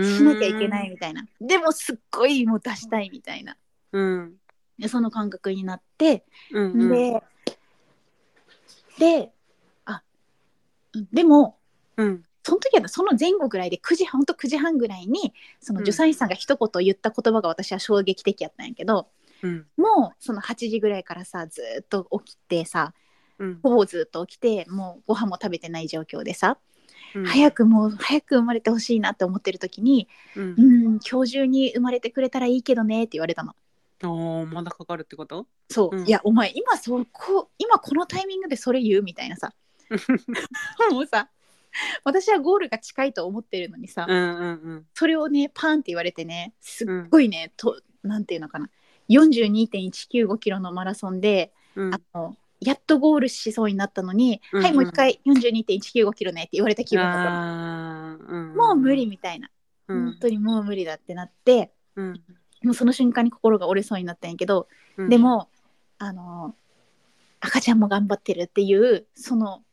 [0.03, 3.55] しなきゃいけないみたいな、でもすっごいもう出したいみたいな
[3.91, 4.34] うん。
[4.77, 6.89] でその感覚になって、うんうん。
[6.89, 7.23] で
[8.99, 9.31] で
[9.86, 10.01] あ
[10.93, 11.58] うんでも
[11.97, 12.23] うん。
[12.43, 19.08] その時はその前後ぐらいで9時ほんと9時半ぐらいにその助産師さんが一言言った言葉が私は衝撃的やったんやけど
[19.41, 19.65] うん。
[19.77, 22.93] もうその8時ぐらいからさずーっと起きてさ
[23.39, 23.60] うん。
[23.63, 26.58] ほぼずっと起きてもうご飯も食べてない状況でさ、
[27.15, 27.25] うん。
[27.25, 33.56] 早くもう早く生まれてほしいなって思ってる時にうん「うん今日中に生まれてくれたらいいけどね」って言われたの。
[34.04, 35.47] おーまだかかるってこと？
[35.69, 36.08] そう、うん。
[36.08, 39.54] いやお前今そこ今このタイミングでそれ言うみたいなさ。
[40.91, 41.30] もうさ
[42.04, 44.86] 私はゴールが近いと思ってるのにさ、うんうんうん。
[44.93, 48.69] それをねパンって言われてねすっごいね、となんていうのかな。
[49.10, 51.93] 42.195キロのマラソンで、うん。
[51.93, 59.50] あのやっとゴールしそうになったのに「うんはいもう一回42.195キロね」って言われた気分だったうんもう無理みたいな、
[59.88, 60.06] うん。
[60.06, 62.24] 本当にもう無理だってなってうん。
[62.63, 65.10] もうその瞬間に心が折れそうになったんやけど、うん。
[65.10, 65.50] でも
[65.98, 66.56] あの
[67.39, 69.63] 赤ちゃんも頑張ってるっていうその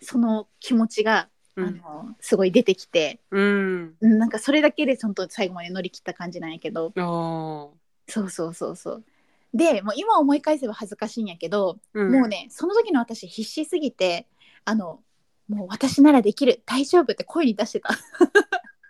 [0.00, 1.66] その気持ちが、うん。
[1.66, 3.96] あのすごい出てきてうん。
[4.00, 6.92] うんなんかそれだけで本当最後まで乗り切った感じなんやけど。
[6.96, 7.74] お
[8.08, 9.04] そうそうそうそう
[9.52, 14.26] でもう今思い返せば恥ずかしいんやけど、ーもうねその時の私必死すぎて
[14.64, 15.00] あの
[15.48, 17.98] もう私ならできる大丈夫って声に出してた。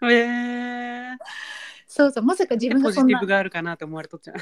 [0.02, 1.16] うんえー。
[1.86, 3.08] そうそうまさか自分ポがそんな。
[3.08, 4.36] ジティブがあるかなって思われとっちゃう。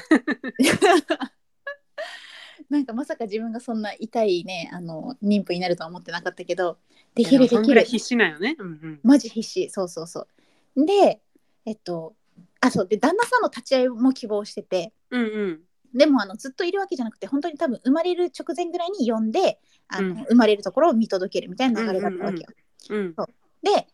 [2.69, 6.77] なんかまさか自分がそんな痛いねあの妊婦になるとは思ってなかったけど
[7.15, 7.83] できるできる。
[7.83, 8.55] 必死なんよね。
[8.59, 8.99] うんうん。
[9.01, 9.69] マジ必死。
[9.69, 10.27] そうそうそ
[10.75, 10.85] う。
[10.85, 11.19] で
[11.65, 12.15] えっと
[12.59, 12.87] あそう。
[12.87, 14.93] で旦那さんの立ち会いも希望してて。
[15.09, 15.61] うんうん
[15.93, 20.23] でもあのずっといるわけじゃなくて本当に多分生まれる直前ぐらいに呼んであの、うん。
[20.25, 22.47] 生まれるところを見届けるみたいな流れだったわけよ。
[22.89, 23.15] うん
[23.61, 23.87] で、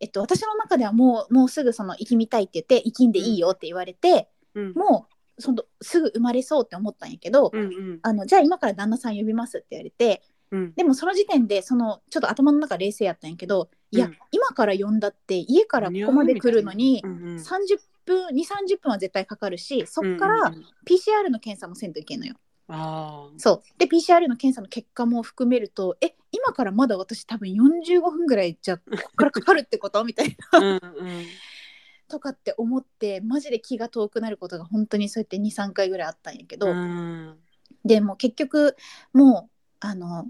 [0.00, 4.72] えっと、私の中ではもうもうすぐその生きみたいって言って生きんでいいよって言われて、うん。
[4.72, 5.06] も
[5.38, 7.98] うそのすぐ生まれそうって思ったんやけど、うんうん。
[8.02, 10.74] あのじゃあ今から旦那さん呼びますって言われてうん。
[10.74, 14.16] でもその時点でそのちょっと頭の中冷静やったんやけど、いやうん。
[14.30, 17.36] 今から呼んだって家からここまで来るのにうんうん。
[17.36, 20.64] 30分2 3 0分は絶対かかるしそっからうんうんうん。
[20.86, 22.34] PCR の検査もせんといけんのよ。
[22.68, 23.38] あー。
[23.38, 23.78] そう。
[23.78, 30.02] で PCR の検査の結果も含めるとえ今からまだ私多分45分ぐらいじゃここからかかるってこと？
[30.04, 30.58] みたいな。
[30.58, 30.80] うんうん。
[32.08, 37.38] とかって思ってマジで気が遠くなることが本当にそうやって23回ぐらいあったんやけど、うん。
[37.84, 38.76] でもう結局
[39.12, 40.26] もうあの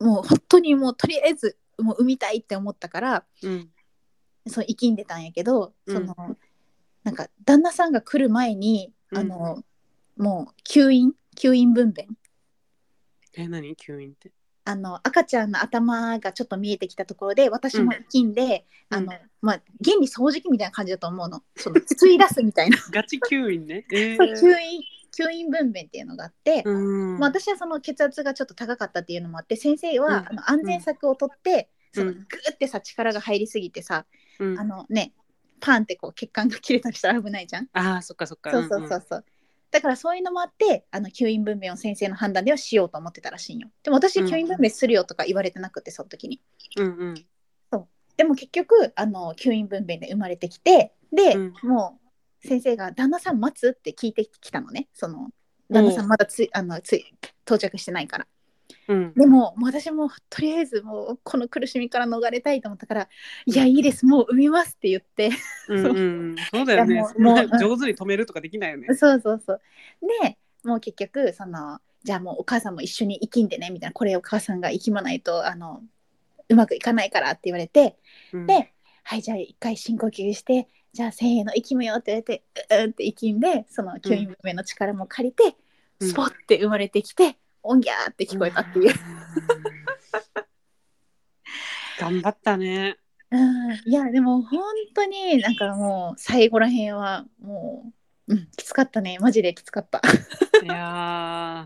[0.00, 3.70] もう本当にもうとりあえずもう産みたいって思ったからうん。
[4.46, 5.94] そう生きんでたんやけど、うん。
[5.94, 6.36] その
[7.04, 9.18] なんか旦那さんが来る前にうん。
[9.18, 9.64] あの、
[10.16, 11.12] もう吸引？
[11.36, 12.06] 吸引分娩？
[13.34, 13.74] え何？
[13.74, 14.32] 吸引って？
[14.64, 18.98] あの赤ちゃんの頭がちょっと見えてきたところで私も生きんで、うん。
[18.98, 21.42] あのまあ原理掃除機みたいな感じだと思うの。
[21.56, 22.78] その 吸い出すみたいな。
[22.90, 23.86] ガチ吸引ね。
[23.92, 24.36] えー。
[24.36, 24.82] そう吸引
[25.12, 27.18] 吸引分娩っていうのがあって、うん。
[27.18, 30.14] まあ、私はその血圧がちょっと高かったっていうのもあって先生は、うん。
[30.14, 34.06] あの安全策を取って、そのうんグーってさ力が入りすぎてさ、
[34.38, 34.60] うん。
[34.60, 35.14] あのね
[35.60, 37.68] パンってこう血管が切れたりしたら危ないじゃん。
[37.72, 39.24] あーそっかそっかそうそうそうそう。
[39.70, 43.68] だからそういうのもあってあの吸引分娩を先生の判断ではしようと思ってたらしいんよ。
[43.82, 46.40] でも私うん吸引分娩するよとか言われてなくてその時に。
[46.76, 47.24] うんうん
[48.16, 51.98] でも結局あの吸引分娩で生まれてきてで、うんも
[52.44, 55.30] う先生が「旦那さん待つ?」って聞いてきたのねその
[55.70, 57.04] 旦那さんまだついあのつい
[57.46, 58.26] 到着してないから。
[58.90, 59.14] うん。
[59.14, 63.08] でも私もとりあえずもうこの苦しみから逃れたいと思ったから
[63.46, 65.30] 「いやいいですもう産みます」って言って。
[65.68, 66.64] うんうんそう。
[66.64, 67.02] だよね。
[67.18, 68.88] もう上手に止めるとかできないよね。
[68.94, 69.60] そうそうそう。
[70.22, 73.92] でもう結局そのじゃあもうお母さんも一緒に生きんでねみたいな。
[73.92, 75.82] これお母さんが生きまないとあの
[76.48, 77.96] うまくいかないからって言われて
[78.32, 78.72] うんで
[79.04, 85.54] はいじゃあ一回深呼吸してじゃあせーの息むよって言われてうーって息んでその吸引目の力も借りて、うん
[86.02, 88.94] スポッて生まれてきて、おんぎゃーって聞こえたっていう。
[91.98, 92.96] 頑張ったね。
[93.30, 94.60] うん、いやでも本
[94.94, 97.92] 当になんかもう最後らへんはも
[98.26, 99.18] う、うん、きつかったね。
[99.20, 100.00] マジできつかった。
[100.62, 101.64] いや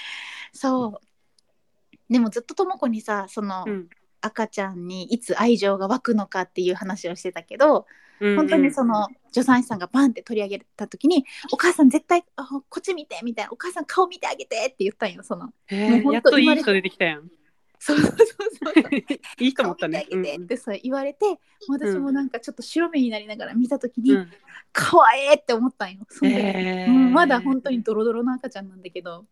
[0.52, 2.12] そう。
[2.12, 3.90] でもずっととも子にさその、ーうん。
[4.24, 7.86] 赤ちゃんにいつ愛情が湧くのかっていう話をしてたけど、
[8.20, 15.52] うん本当にその助産師さんがバンって取り上げた時に「お母さん絶対あこっち見て」みたいな「お母さん顔見てあげて」って言ったんよその。
[15.68, 17.30] やっといい人出てきたやん。
[17.78, 18.16] そうそうそう。
[18.64, 18.84] そう
[19.44, 20.06] いい人思ったね。
[20.08, 21.26] 顔見てあげてってそう言われて、
[21.68, 24.30] 私もなんかちょっと白目になりながら見た時に、うんうん
[24.76, 26.04] 可愛いって思ったんよ。
[26.08, 26.90] その時へー。
[26.90, 29.24] うんまだ本当にドロドロの赤ちゃんなんだけど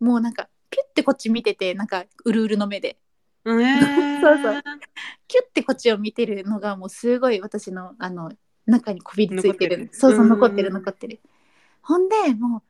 [0.00, 2.96] もうなんかピュッてこっち見ててなんかうるうるの目で
[3.44, 4.62] そうそう。
[5.28, 8.32] キュッてこっちを見てるのがもうすごい私のあの
[8.66, 9.88] 中にこびりついてる。
[9.92, 11.20] そうそううん残ってる残ってる。
[11.82, 12.62] ほんでもう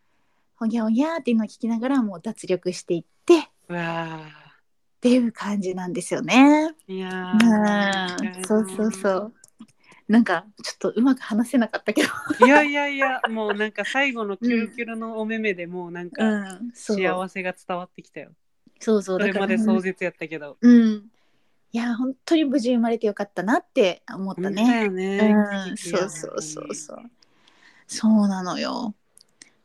[0.57, 3.39] ほぎゃほぎゃーっていうのを聞きながらもう脱力していって。
[3.39, 6.75] っていう感じなんですよね。
[6.89, 6.95] ー。
[6.95, 8.45] いやうん。
[8.45, 9.35] そうそうそう。
[10.09, 12.09] なんかちょっとうまく話せなかったけど。
[12.47, 18.33] いやいやいやもうなんか最後のキュルキュルのお目目でもうなんか幸せが伝わってきたよ。
[18.83, 20.57] そうそうそれまで壮絶やったけど。
[20.61, 21.05] うん
[21.75, 25.35] いや本当に無事生まれてよかったなって思っただねよね。
[25.71, 26.99] うん、そうそうそうそう。
[27.87, 28.95] そうなのよ。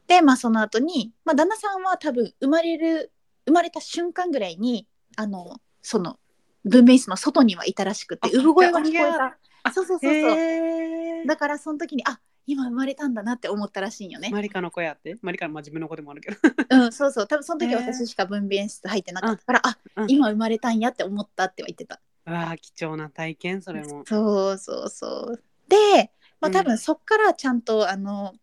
[0.07, 3.11] で、まあその後に、まあ旦那さんは多分生まれる
[3.45, 6.17] 生まれた瞬間ぐらいにあのその
[6.63, 9.37] 分娩室の外にはいたらしくてあ産声が聞こえた。
[9.63, 11.27] あそうそうそうそう。
[11.27, 14.29] だからその時にあ今生まれたんだなって思ったらしいんよね。
[14.31, 16.37] マリカの子やってマリカのまあ自分の子でもあるけど。
[16.69, 17.27] うん、そうそう。
[17.27, 21.99] 多分その時私しか分娩室入ってなかったから、あ、うん今生まれたんやって思ったっては言ってた。
[22.25, 24.03] うわあ貴重な体験それも。
[24.05, 25.43] そうそうそう。
[25.67, 28.33] で、まあ、うん多分そっからちゃんと、あの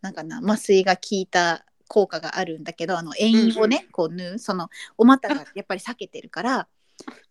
[0.00, 6.68] なんかな麻酔が効いた効果があるんだけどあの遠因をね、こう縫うそのお股が やっぱり避けてるから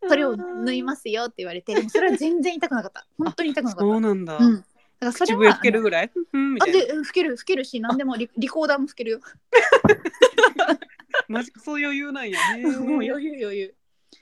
[0.07, 3.81] それを縫いますよって言われてそれは全然痛くなかった本当に痛くなかった。
[3.81, 4.37] そうなんだ。
[4.37, 4.63] うん、だ
[4.99, 6.11] からそれは口笛吹けるぐらい？
[6.33, 6.79] うんみあたいな。
[6.85, 9.19] でうん吹ける吹けるし何でもリリコーダーも吹けるよ。
[11.27, 12.63] マジそういう余裕なんやね。
[12.65, 13.75] もう余裕余裕。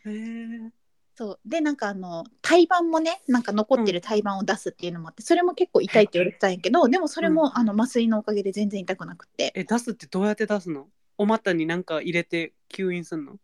[0.06, 0.70] へー。
[1.16, 1.40] そう。
[1.46, 9.52] でなんかあの胎盤もねなんか残ってる胎盤を出すっていうのもあってそれも結構痛いって言われてたんやけどでもそれも、あの麻酔のおかげで全然痛くなくて。
[9.56, 10.88] え出すってどうやって出すの？
[11.18, 13.38] お股になんか入れて吸引すんの？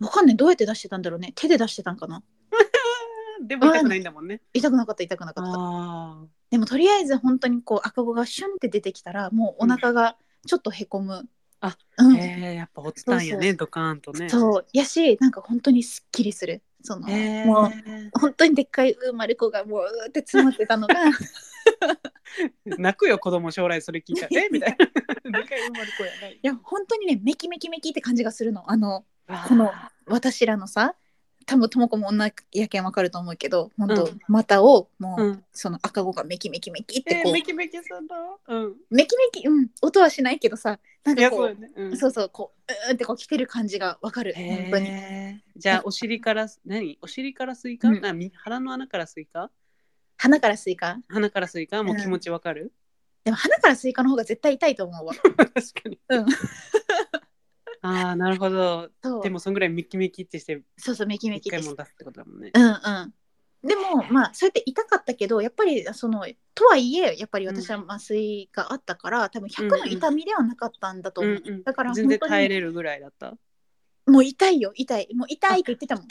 [0.00, 0.36] わかんない。
[0.36, 1.32] どうやって出してたんだろうね。
[1.34, 2.22] 手で出してたんかな。
[3.42, 4.40] でも痛くないんだもんね。
[4.54, 5.50] 痛くなかった痛くなかった。
[5.52, 6.24] あ
[6.54, 11.28] でもとりあえず本当にこう赤子がシュンって出てきたらもうお腹がちょっとへこむ、
[11.60, 12.16] あうんあ。
[12.16, 14.28] へえやっぱ落ちたんやねドカーンとね。
[14.28, 18.08] そうやしなんか本当にすっきりするそのへもうえ。
[18.12, 20.94] 本当にでっかい生まれ子がもううーって詰まってたのが
[22.64, 24.28] 泣くよ子供将来それ聞いたら。
[24.40, 25.40] えみたいな。
[25.40, 26.34] でかい生まれ子やない。
[26.34, 29.04] いや本当にねメキメキメキって感じがするのあの
[29.48, 29.72] この
[30.06, 30.94] 私らのさ
[31.46, 34.20] 多分とも子も女やけんわかると思うけど本当、うん。
[34.28, 35.44] 股をもう、うん。
[35.52, 38.16] その赤子がメキメキメキってこう、えー、メキメキすんだ。
[38.48, 38.74] うん。
[38.90, 39.68] メキメキうん。
[39.82, 41.72] 音はしないけどさなんいやかこうそうやね。
[41.76, 41.96] うん。
[41.96, 44.86] そうそうこううーんってこう来てる感じがわかる本当に。
[44.88, 46.98] へーじゃあお尻から何？
[47.00, 48.00] お尻からスイカ、うん。
[48.00, 49.50] なみ腹の穴からスイカ？
[50.16, 50.98] 鼻からスイカ？
[51.08, 51.82] 鼻からスイカ？
[51.82, 52.72] もう気持ちわかる、
[53.24, 55.14] でも鼻からスイカの方が絶対痛いと思うわ。
[55.36, 55.98] 確かに。
[56.08, 56.26] うん
[57.86, 58.88] ああなるほど。
[59.02, 59.22] そう。
[59.22, 61.60] でもそんぐらいメキメキってしてそうそうメキメキです。
[61.60, 62.50] 一回も出すってことだもんね。
[62.54, 63.14] うんうん。
[63.62, 71.62] でもまあそうやって痛かったけどやっぱりそのとはいえやっぱり私は麻酔があったから、多分100の痛みではなかったんだと思う、うんうん。
[71.62, 73.34] だから全然本当に耐えれるぐらいだった？
[74.06, 75.08] もう痛いよ痛い。
[75.14, 76.08] もう痛いって言ってたもん。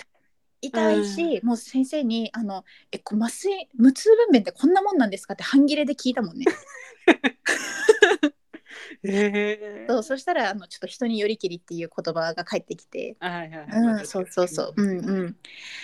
[0.62, 5.34] 痛いし、もう先生にあのえこ麻酔無痛分娩ってこんなもんなんですか？
[5.34, 6.46] って半切れで聞いたもんね
[9.06, 13.68] へえそうそしたらあのちょっと人によりきりっていう言葉が返ってきてはいはいはい。
[14.00, 15.36] うん、そうそうそう、うんうん。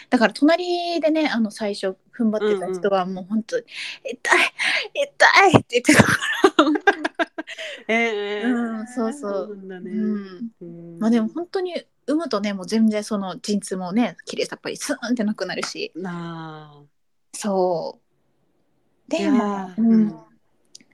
[0.09, 3.67] だから隣でね、あの最初踏ん張ってた人はもう本当、痛い、
[4.07, 7.27] 痛いって言ってたから。
[7.87, 9.91] ええうんそうそうなんだね。
[9.91, 11.73] うん、うんまあでも本当に
[12.07, 16.83] 産むとね、もう全然その陣痛もね、綺麗さっぱりスーンってなくなるし、なあ。
[17.33, 17.99] そ
[19.07, 19.11] う。
[19.11, 20.15] で、まあ、うん、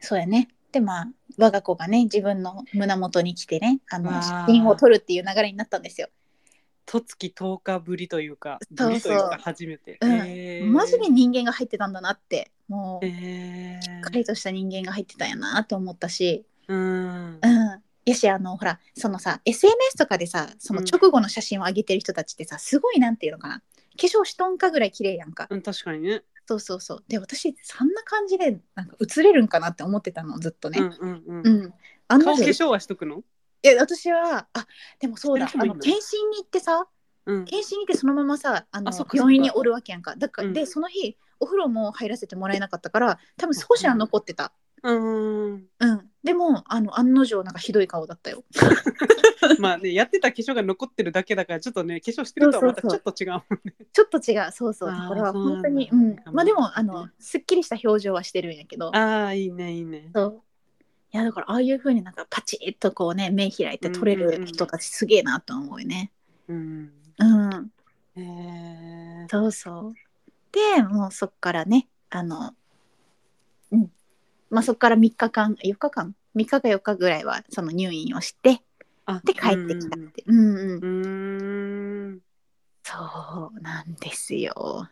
[0.02, 0.50] そうやね。
[0.72, 1.08] で、まあ、
[1.38, 6.10] 我が子がね、自分の胸元に来てね、あの写真を撮るっていう流れになったんですよ。
[6.86, 9.98] とつき10日ぶりというか、そうそう初めて。
[10.02, 17.40] うんマジで人間が入ってたんだなって、もう、えしっかりとした人間が入ってたんやなと思ったし、うん。
[17.42, 17.82] うん。
[18.06, 23.60] やし、あの、ほら、そのさ、SNS とかでさ、そのうん直後の写真を上げてる人たちってさ、すごいなんていうのかな。
[23.60, 23.64] 化
[24.08, 25.48] 粧しとんかぐらい綺麗やんか。
[25.50, 26.24] うん確かにね。
[26.48, 27.04] そうそうそう。
[27.08, 30.80] で私そんな感じでなんか映れるんかなって思ってたのずっとね。
[30.80, 31.64] うんうんう、うん。
[31.66, 31.74] ん。
[32.08, 33.24] あんな女顔化粧はしとくの？
[33.64, 34.68] いや私はあ
[35.00, 35.50] でもそうだ。
[35.54, 36.88] あの検診に行ってさ
[37.26, 37.46] うん。
[37.46, 40.16] 検診に行ってそのままさあの病院におるわけやんか。
[40.16, 40.54] だから、うん。
[40.54, 44.54] でその日お風呂も入らせてもらえなかったから多分少しは残ってた。
[44.84, 45.54] うん。
[45.80, 48.44] うんでもあの案の定なんかひどい顔だったよ。
[49.60, 53.76] まあね、やってた化粧が残ってるだけだから、ちょっとね、化粧してるとはまたちょっと違うもんね。
[53.94, 54.52] ちょっと違う。
[54.52, 54.90] そうそう。
[54.90, 56.16] だから本当にうん。
[56.34, 58.88] まあでもあのすっきりした表情はしてるんやけど。
[58.96, 60.10] ああ、いいね、いいね。
[60.16, 60.42] そう。
[61.14, 66.12] いやだからああいう風になんかパチッとこうね目開いて撮れる人たちすげえなと思うよね。
[66.48, 66.92] うん。
[67.20, 67.72] うん。
[68.16, 69.94] えー、そうそう。
[70.52, 72.56] でもうそっからねあの
[73.72, 73.92] うん
[74.50, 78.62] まあそっから3日間4日間？3日か4日ぐらいはその入院をして
[79.06, 80.24] あで帰ってきたって。
[80.26, 80.78] うんうん。
[80.78, 82.20] うーん。
[82.84, 84.90] そうなんですよ。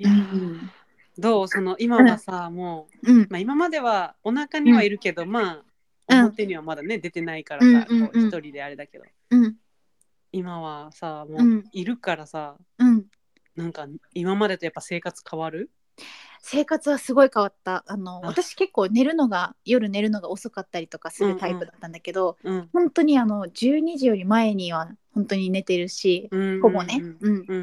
[0.00, 0.70] うん。
[1.18, 1.48] どう？
[1.48, 3.26] その今はさ、もう、うん。
[3.30, 5.62] まあ、今まではお腹にはいるけど、まあうん
[6.08, 9.04] 表にはまだね出てないからさ、こう一人であれだけど。
[9.30, 9.56] うん。
[10.32, 11.64] 今はさもううん。
[11.72, 13.06] いるからさ、うん。
[13.54, 15.70] なんか今までとやっぱ生活変わる？
[16.40, 17.84] 生活はすごい変わった。
[17.86, 18.20] あのあ。
[18.26, 26.60] 私結構寝るのが夜寝るのが遅かったりとかするタイプだったんだけど、うん本当にあの12時より前には本当に寝てるし、うん。
[26.60, 27.56] ほぼね、うんうんう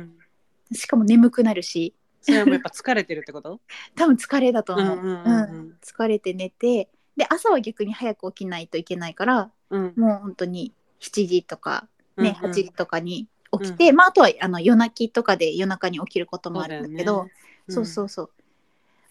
[0.72, 0.76] ん。
[0.76, 1.94] しかも眠くなるし。
[2.22, 3.60] それはもうやっぱ疲れてるってこと？
[3.96, 5.30] 多分疲れだと思う,、うんうんう
[5.64, 9.94] ん疲れて寝てで朝は逆に早く起きないといけないからうん。
[9.96, 11.88] もう本当に7時とか
[12.18, 12.52] ね、うんうん。
[12.52, 17.28] 8時とかに起きて、まああとはあの夜泣きとかで夜中に起きることもあるんだけど
[17.70, 18.30] そう,、そうそう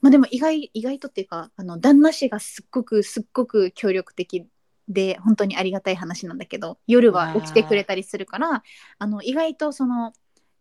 [0.01, 4.47] まあでも意外意外とっていうかあの旦那氏がすっごくすっごく協力的
[4.89, 8.63] で本当にありがたい話なんだけど夜は起きてくれたりするから
[8.99, 10.13] あの意外とその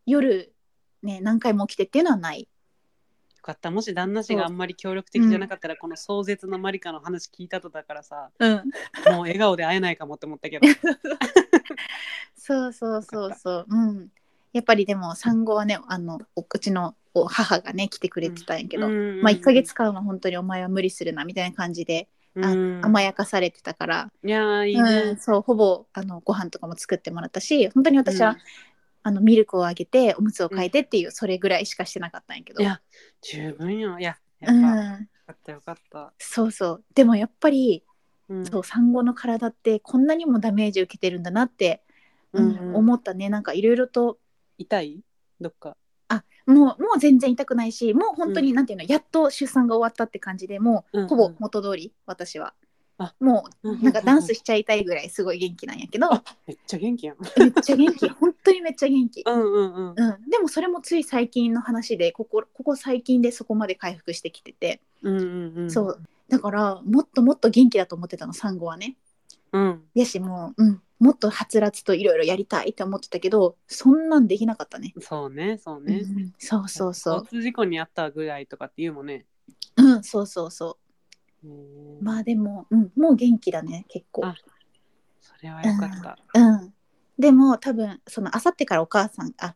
[0.05, 0.53] 夜
[1.03, 2.41] ね何回も起きてっていうのはない。
[2.41, 2.47] よ
[3.47, 10.67] かったもし旦那氏があんまり協力的じゃなかったら、この壮絶なマリカの話聞いたとだからさうん、もう笑顔で会えないかもって思ったけど
[12.35, 13.65] そうそうそうそう。
[13.69, 14.11] うん。
[14.51, 19.21] やっぱりでも産後はねあのおうちのお母がね来てくれてたんやけど、うん。
[19.21, 28.37] まあ1ヶ月間は本当にお前は無理するなみたいな感じで、甘やかされてたから、いやーいいうんね、そうほぼあのご飯とかも作ってもらったし本当に私は、うん。
[29.03, 32.61] あのミルクをあげておむつを替えてっていう、それぐらいしかしてなかったんやけど。
[32.61, 32.81] いや
[33.21, 33.97] 十分よ。
[33.97, 36.83] いややうっぱ、よん、かったよかった、そうそう。
[36.93, 37.83] でもやっぱり、
[38.27, 38.45] うん。
[38.45, 41.81] そう産後の体ってこんなにもダメージ受けてるんだなって、
[42.33, 43.29] うん思ったね。
[43.29, 44.19] なんかいろいろと
[44.57, 45.01] 痛い？
[45.39, 45.69] どっか。
[45.69, 45.75] あ
[46.47, 51.09] もうもう全然痛くないしもう本当に、なんていうのやっと出産が終わったって感じでもう、うんうん。
[51.09, 52.53] ほぼ元通り私は。
[52.97, 53.13] あ。
[53.19, 56.11] もううなんかダンスしちゃいたいぐらいすごい元気なんやけど。
[56.13, 57.17] あめっちゃ元気やん。
[57.37, 58.09] めっちゃ元気。
[58.09, 59.89] 本当にめっちゃ元気、うんうんうん。
[59.89, 65.71] うん、でもそれもつい最近の話でここここ最近でそこまで回復してきてて、うんうんうん。
[65.71, 66.01] そう。
[66.29, 68.95] だからもっともっと元気だと思ってたの産後はね。
[69.51, 69.83] うん。
[69.93, 74.93] やしもう、うん、もっとはつらつといろいろやりたいって思ってたけどそんなんできなかったね。
[74.99, 77.13] そうねそうね、うんそうそうそう。
[77.19, 79.25] 交通事故にあったぐらいとかって言うもんね。
[79.75, 80.77] うんそうそうそ
[81.43, 81.47] う。
[81.47, 84.25] うんまあでも、うん、もう元気だね結構。
[84.25, 84.35] あ
[85.21, 86.73] それはよかった、うん
[87.19, 89.55] でも多分そのあさってからお母さんあ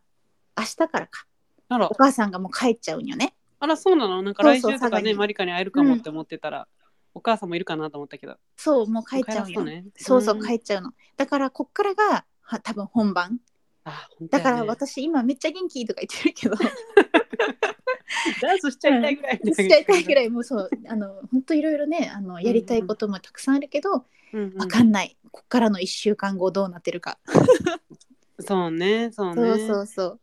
[0.58, 1.28] 明日からか。
[1.70, 1.90] あら。
[1.90, 3.36] お母さんがもう帰っちゃうんよね。
[3.60, 4.24] あらそうなの？
[4.24, 6.68] なんか来週とかねマリカに会えるかもって思ってたら、
[7.14, 8.38] お母さんもいるかなと思ったけど。
[8.56, 9.86] そうもう帰っちゃうんよ帰らそうね。
[9.98, 10.48] そうそううん。
[10.48, 10.94] 帰っちゃうの。
[11.18, 13.40] だからこっからがは多分本番。
[13.84, 16.56] あ本だから私今めっちゃ元気とか言ってるけど。
[18.42, 24.58] ダンスしちゃいたいぐらいしちゃいたいぐらい、いもうそうあの 本当いろいろねあのやりたいこともたくさんあるけど、うんうん。
[24.58, 25.18] わかんない。
[25.32, 27.20] こっからの1週間後どうなってるか、
[28.40, 29.36] そうねそうね。
[29.36, 30.20] そうそうそう。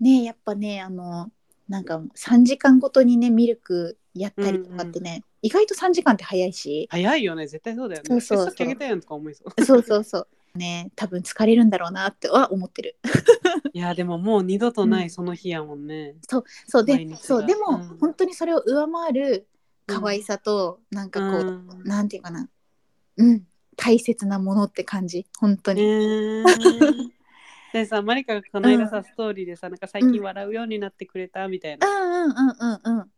[0.00, 1.30] ねやっぱねあの
[1.68, 6.88] なんか3時間ごとにねミルクやったりとかってね、意外と3時間って早いし。
[6.90, 7.46] 早いよね。
[7.46, 8.08] 絶対そうだよね。
[8.08, 8.46] そうそうそう。
[8.46, 9.64] えさっきあげたやんとか思いそう。
[9.64, 10.28] そうそうそう。
[10.58, 12.96] ね多分疲れるんだろうなっては思ってる。
[13.72, 15.04] いやでももう二度となうん。
[15.04, 16.16] いその日やもんね、
[16.66, 17.18] そうで毎日が。
[17.18, 17.46] そう。
[17.46, 17.98] でも、うん。
[17.98, 19.46] 本当にそれを上回る
[19.86, 21.84] 可愛さと、なんかこう、うん。
[21.84, 22.48] なんていうかな。
[23.18, 23.46] うん。
[23.76, 25.26] 大切なものって感じ。
[25.38, 26.44] 本当えに、ー。
[27.72, 29.04] でさマリカがこの間さ、うん。
[29.04, 33.10] ストーリーでさなんか最近笑うようになってくれたみたいな、うんうんうんうんうん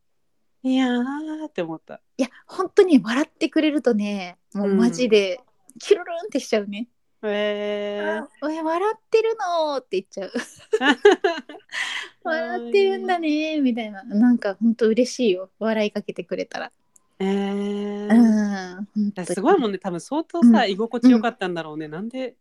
[0.62, 2.00] いやーって思った。
[2.16, 5.40] いや本当に笑ってくれるとねもうマジで
[5.78, 6.88] キュルルンってしちゃうね。
[7.22, 10.32] えー「おい笑ってるの?」って言っちゃう
[12.22, 14.04] 「笑ってるんだね」みたいな。
[14.04, 15.50] なんか本当嬉しいよ。
[15.58, 16.72] 笑いかけてくれたら。
[17.20, 19.26] えうんー本当に。
[19.26, 19.78] すごいもんね。
[19.78, 20.70] 多分相当さ、うん。
[20.70, 22.36] 居心地よかったんだろうね、なんで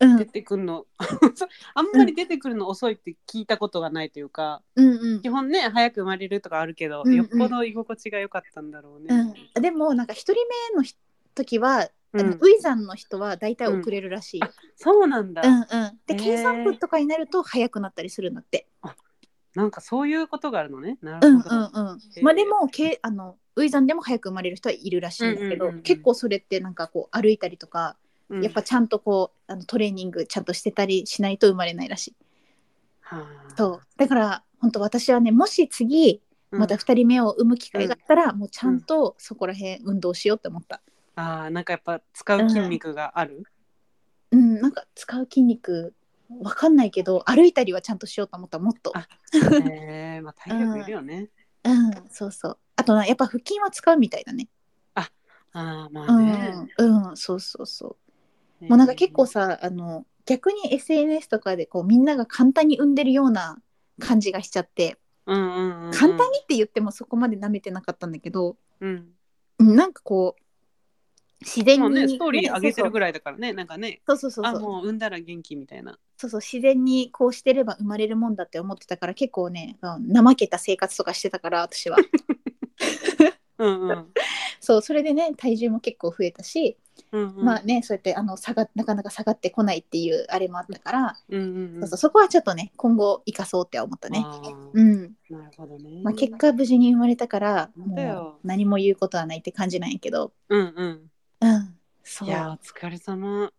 [0.00, 0.16] うん。
[0.16, 0.86] 出てくるの。
[1.74, 5.22] あんまり出てくるの遅いって聞いたことがないというか、うんうん。
[5.22, 7.16] 基本ね早く生まれるとかあるけど、うんうん。
[7.16, 9.34] よっぽど居心地が良かったんだろうね。
[9.54, 10.34] うん、でもなんか一人
[10.72, 10.96] 目のひ
[11.34, 12.38] 時は、あのうん。
[12.40, 14.42] ウイザンの人は大体遅れるらしい。
[14.42, 15.66] あそうなんだ、うんうん、
[16.06, 16.18] でへー。
[16.18, 18.66] 計算部とかになると早くなったりするんだって。
[19.54, 20.96] なんかそういうことがあるのね。
[21.02, 21.56] なうんうんるほど。
[21.56, 25.82] うんまあでもけあのウイザンでも早く生まれる人はいるらしいんだけど、うんうんうんうん。
[25.82, 27.96] 結構それってなんかこう歩いたりとか、
[28.30, 32.16] うんやっぱちゃんとこうあのトレーニングちゃんとしてたりしないと生まれないらしい。
[33.00, 36.22] はあそうだから本当私はねもし次
[36.52, 40.80] また2人目を産む機会があったら、もうちゃんとそこら辺運動しようって思った。
[41.14, 43.44] あーなんかやっぱ使う筋肉がある、
[44.32, 45.94] うん、なんか使う筋肉
[46.42, 48.92] わかんないけど歩いたりはちゃんとしようと思ったもっと。
[48.96, 49.06] あ
[49.68, 51.28] へえまあ体力いるよね。
[51.64, 52.58] うん、そうそう。
[52.76, 54.48] あとなやっぱ腹筋は使うみたいだね。
[54.94, 55.10] あ
[55.52, 56.48] あまうあね。
[56.50, 57.96] ん、うん、そうそうそう。
[58.60, 63.58] もうなんか結構さあの逆に SNS とかでこうみんなが簡単に産んでるような
[63.98, 69.08] 感じがしちゃって、うんうんうんうん、簡単にって言ってもそこまで舐めてなかったんだけど、うん、
[69.58, 70.42] うんなんかこう
[71.40, 74.02] 自然に、ねストーリー上げてるぐらいだからねなんかね。
[74.06, 74.56] そうそうそうそう。
[74.56, 75.98] あもう産んだら元気みたいな。
[76.18, 81.96] そうそう自然にこうしてれば生まれるもんだって思ってたから結構ねうん怠けた生活とかしてたから私は。
[83.56, 84.06] うんうん。
[84.60, 86.76] そうそれでね体重も結構増えたし、
[87.12, 94.24] うんうん、まあねそうやってあの下がなかなか下がってこないっていうあれもあったから、うんうんうん、そうそうそこはちょっとね今後生かそうって思ったね。
[94.72, 95.12] うん。
[95.28, 96.00] なるほどね。
[96.02, 100.32] まあ、結果無事に生まれたからもう何も言うことはないって感じなんやけど。
[100.48, 101.10] うんうん。
[101.40, 102.28] うんそう。
[102.28, 103.52] いやいやお疲れ様。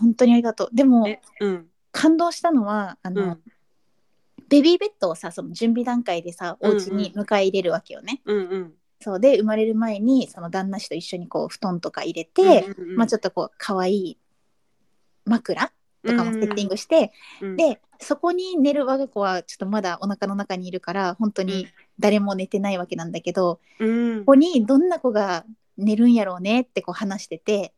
[0.00, 0.68] 本当にありがとう。
[0.72, 1.66] でもえうん。
[1.92, 3.40] 感動したのはあの、うん。
[4.48, 8.74] ベビーベッドをさその準備段階でさお家に迎え入れるわけよね、うんうん。
[9.00, 12.96] そうで生まれる前にその旦那氏と一緒にこう布団とか入れて、うんうんうん。
[12.96, 14.18] まあ、ちょっとこう可愛い
[15.24, 15.72] 枕
[16.04, 21.68] とかもセッティングして、うん、でそこに寝る我が子はちょっとまだお腹の中にいるから本当に
[21.98, 25.44] 誰も寝てないわけなんだけど、うん、ここにどんな子が
[25.76, 27.72] 寝るんやろうねってこう話してて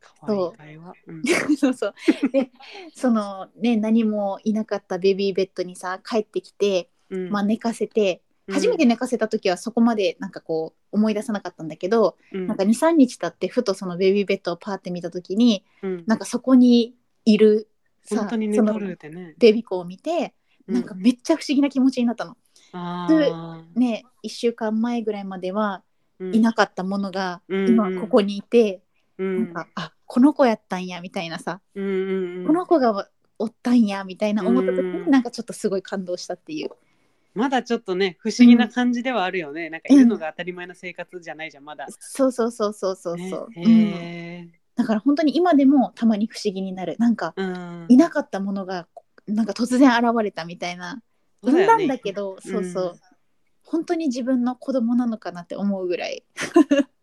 [0.00, 0.92] かわいい会話。
[1.06, 1.22] うん。
[1.56, 1.94] そうそう。
[2.32, 2.50] で
[2.94, 7.30] そのね何もいなかったベビーベッドにさ帰ってきて、うん。
[7.30, 12.46] まあ、寝かせて初めて寝かせた時はそこまでなんかこう思い出さなかったんだけど、うん。
[12.46, 16.04] なんか23日経ってふとそのベビーベッドをパーって見た時にうん。
[16.06, 16.94] なんかそこに
[17.24, 17.68] いる
[18.02, 19.34] さ本当に寝そのとるってね。
[19.38, 20.34] ベビ子を見て
[20.66, 20.74] うん。
[20.74, 22.36] なんかめっちゃ不思議な気持ちになったの。
[22.72, 23.78] あー。
[23.78, 25.82] ね1週間前ぐらいまでは
[26.18, 26.34] うん。
[26.34, 27.68] いなかったものがうん。
[27.68, 28.82] 今ここにいて、
[29.18, 29.36] うん。
[29.36, 32.46] なんかあこの子やったんやみたいなさ、うんうんうん。
[32.46, 35.04] この子がおったんやみたいな思った時うん。
[35.04, 36.70] になんかちょっとすごい感動したっていう。
[37.38, 39.70] まだちょっとね不思議な感じではあるよね。
[39.70, 41.86] なんかいるのが当たり前の生活じゃないじゃんまだ。
[41.98, 43.64] そうそうそうそうそうねそう、うん。
[43.64, 46.96] へだから本当に今でもたまに不思議になる。
[46.98, 47.34] なんか
[47.88, 48.88] いなかったものが
[49.26, 51.00] なんか突然現れたみたいな。
[51.42, 52.84] 産んだんだけどそう,、そう。
[52.92, 53.00] うん
[53.70, 56.24] 本当に自分の子供なのかなって思うぐらい。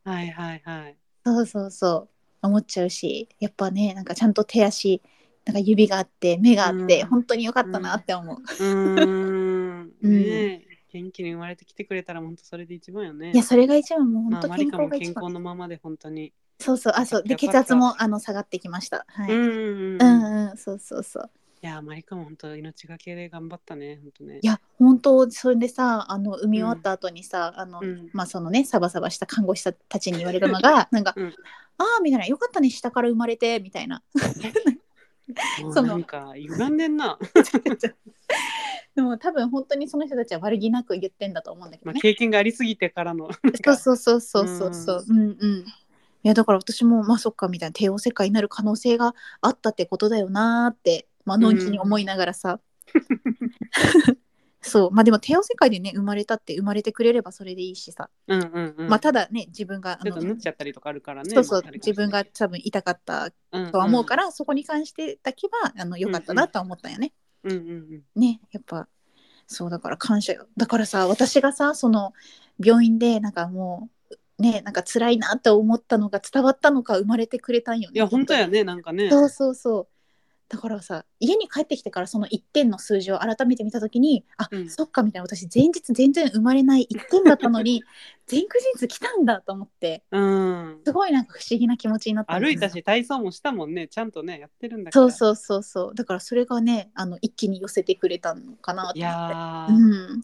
[0.04, 0.98] はいはいはい。
[1.24, 2.10] そうそうそう。
[2.42, 5.02] 思っちゃうしやっぱねなんかちゃんと手足
[5.46, 7.08] なんか指があって目があって、うん。
[7.08, 8.66] 本当に良かったなって思う、うー
[9.86, 9.94] ん。
[10.02, 10.12] うん。
[10.12, 13.32] ねえ元気に生まれてきてくれたら本当それで一番よね。
[13.34, 16.32] いやそれが一番もうまあ、本当健康が一番、健康のままで本当に。
[16.60, 16.94] そうそう。
[16.96, 17.24] あそう。
[17.24, 19.06] で血圧もあの下がってきました。
[19.10, 20.02] はい、うん、うんうん。
[20.02, 20.50] うん。
[20.52, 20.58] うん。
[20.58, 21.30] そうそうそう。
[21.62, 24.40] いやマリカも本当命がけで頑張ったね本当ね。
[24.42, 28.10] いや本当それでさあの産み終わった後にさ、あのうん。
[28.14, 31.34] まあそのねサバサバした看護師さんたちに言われるのがなんか、うん。
[31.78, 32.26] ああみたいな。
[32.26, 34.02] よかったね下から生まれてみたいな
[35.74, 37.18] そのなんか歪んでんな。
[38.96, 43.30] でも多分本当にその人たちは悪気なく言ってんだと思うんだけどまあね、経験がありすぎてからの。
[43.64, 45.66] そうそうそうそうそうそううんうん
[46.24, 52.60] いやだから私もまあそっかみたいな帝王切開になる可能性があったってことだよなーってまあのんきに思いながらさ、
[54.68, 58.90] そうまあでも帝王切開でね生まれたって生まれてくれればそれでいいしさ、うんうんうん。
[58.90, 61.30] まあただね自分があちょっとの縫っちゃったりとかあるからね。
[61.30, 67.14] そうそうまあ自分が多分痛かったうんとは思うから、そこに関してだけはあの良かったなとは思ったよね。
[67.44, 67.62] うんうんう
[67.98, 68.88] んねやっぱ
[69.46, 72.14] そうだから感謝よだからさ私がさその
[72.60, 73.90] 病院でなんかも
[74.40, 77.94] うねなんか辛いなって思ったのが伝わったのか生まれてくれたんよね。
[77.96, 78.60] いや本当やね。
[78.60, 79.12] ねなんかね。
[79.12, 79.88] そうそうそう。
[80.48, 84.70] だからさ家に帰ってきてからその1点の数字を改めて見た時にあ、うん。
[84.70, 87.84] そっかみたいな私前日全然生まれない1点だったのに
[88.32, 90.82] 前駆陣痛来たんだと思ってうん。
[90.86, 93.88] すごいなんか不思議な気持ちになった歩いたし体操もしたもんね。
[93.88, 95.04] ちゃんとねやってるんだから。
[95.04, 95.96] そうそうそうそう。
[95.96, 99.74] だからそれがねあの一気に寄せてくれたのかなと思って。
[99.74, 100.22] うん、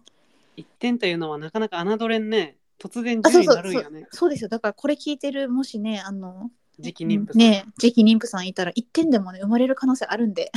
[0.56, 2.58] 一点というのはなかなか侮れんね。
[2.80, 3.56] 突然10あそうにそう。
[3.56, 4.08] そうなるんやね。
[4.12, 4.50] そうですよ。
[4.50, 7.40] だからこれ聞いてるもしねあの次期妊婦さん。
[7.40, 10.52] ね次期妊婦さんいたら1点でもね生まれる可能性あるんで、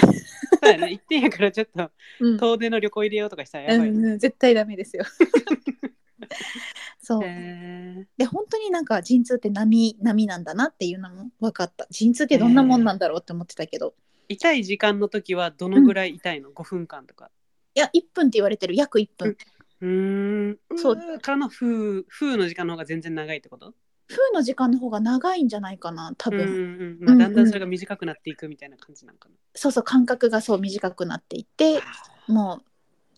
[0.63, 0.91] そうやね。
[0.93, 1.91] 一点やからちょっと
[2.21, 2.37] うん。
[2.39, 3.89] 遠出の旅行入れようとかしたらやばい。
[3.91, 5.05] うんうん絶対ダメですよ。
[7.03, 7.23] そう。
[7.25, 11.87] へで本当になんか陣痛って波波なんだなっていうのも分かった。
[11.91, 14.35] 陣痛ってどんなもんなんだろうって思ってたけど、ー。
[14.35, 17.31] 痛い時間の時はどのぐらい痛いの、?5 分間とか。
[17.75, 18.75] いや1分って言われてる。
[18.75, 19.37] 約1分、
[19.81, 20.59] うーん。
[20.77, 20.97] そう。
[21.21, 23.75] からの風風の時間の方が全然長いってこと？
[24.09, 29.35] 風の時間の方が長いんじゃないかな多分、うんうんまあ、だんだんそれが短くなっていくみたいな感じなのかな。
[29.55, 31.81] そうそう間隔がそう短くなっていって
[32.29, 32.61] も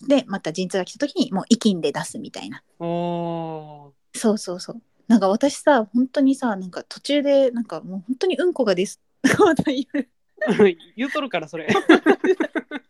[0.02, 2.62] うでまた陣痛が来た時にもう息んで出すみたいな。
[2.78, 4.82] おそうそうそう。
[5.08, 9.00] なんか私さ本当にさなんか途中でなんかもう本当にうんこがです。
[9.22, 11.68] 言うー言うとるからそれ。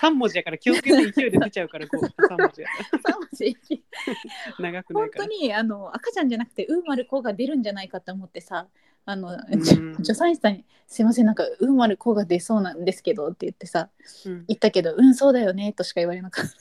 [0.00, 3.12] 3文字やから気をつけて勢いで出ちゃうからこう 3文字やから。
[3.12, 3.56] さマジ
[4.58, 5.26] 長くない本当から。
[5.26, 8.68] にあの赤ちゃんじゃなくてうんまる子が出るんじゃないかって思ってさ
[9.04, 9.38] あの、
[10.02, 13.88] 助産師さんに「すいませんなんかうんまる子が出そうなんですけど」って言ってさ
[14.26, 14.44] うん。
[14.46, 16.50] 言ったけど「うんそうだよね」としか言われなかった。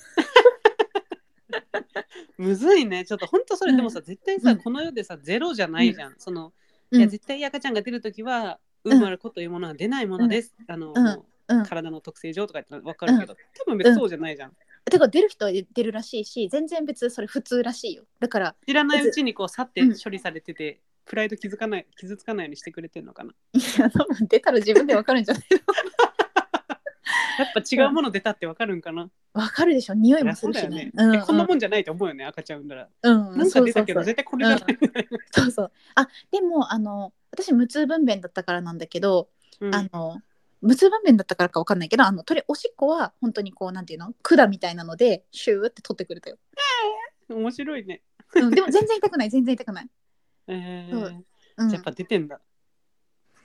[2.37, 3.03] むずいね。
[3.03, 4.57] ちょっと本当それ、うんでもさ絶対さ、うん。
[4.59, 6.53] この世でさゼロじゃないじゃん、その
[6.91, 6.99] うん。
[6.99, 8.99] いや絶対赤ちゃんが出るときはうん。
[9.01, 10.93] まる子というものは出ないものです、あの、
[11.65, 14.51] 体の特性上とか言ったら分かるけど、多分別にそうじゃないじゃん、
[14.89, 18.03] てか出る人は出るらしいし全然別にそれ普通らしいよ。
[18.19, 19.97] だから知らないうちにこう去ってうん。
[19.97, 23.33] 処理されてて、プライド気づかない傷つかないようにしてくれてるのかな。
[23.53, 25.57] いや多分出たら自分でわかるんじゃないの。
[27.39, 30.91] やっぱ違うもの出たって分かるんかな、わかるでしょ匂いいもするしやそうだよね。
[30.91, 31.15] ね、うん。
[31.15, 34.15] えこんなもんじゃないと思うよね赤ちゃん産んだら、うんなんか出たけどそうそうそう。
[34.15, 34.77] 絶対これじゃない。
[35.31, 35.71] そうそう。
[35.95, 39.29] あでもあの私無痛分娩だったからなんだけど、
[39.59, 39.75] うん。
[39.75, 40.21] あの
[40.61, 44.13] 無痛分娩だったからかわかんないけどあのとりおしっこは本当にこうなんていうの？
[44.21, 46.37] 管みたいなのでシューって取ってくれたよ、
[47.29, 48.01] 面白いね。
[48.35, 49.89] うん、でも全然痛くない全然痛くない、
[50.47, 50.99] えー。
[50.99, 51.25] そう。
[51.57, 51.69] うん。
[51.69, 52.41] じゃあやっぱ出てんだ、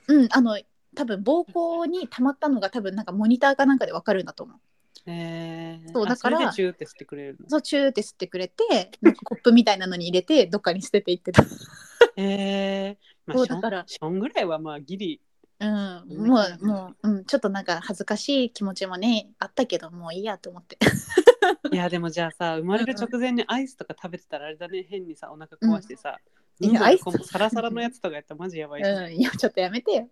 [0.07, 0.59] うん、あの
[0.95, 4.57] 多分膀胱に溜まったのが多分なんかモニターかなんかでわかるんだと思う。
[5.05, 7.49] えー、あそうだからそれでチューって吸ってくれるの？
[7.49, 11.43] そうチューって吸ってくれてなんかコップみたいなのに入れてどっかに捨てていってた。
[12.15, 15.21] えー、まあ、そうだからションぐらいはまあギリ
[15.63, 20.77] うん、うんもう、もう、うん、ちょっとなんか恥ずかしい気持ちもね、あったけど、もういいやと思って。
[21.71, 26.19] いやでもじゃあさ生まれる直前にアイスとか食べてたらあれだね変にさお腹壊してさ、
[26.61, 30.07] うんアイスサラサラのやつとかやったらマジやばいし、うん、いや、ちょっとやめてよ。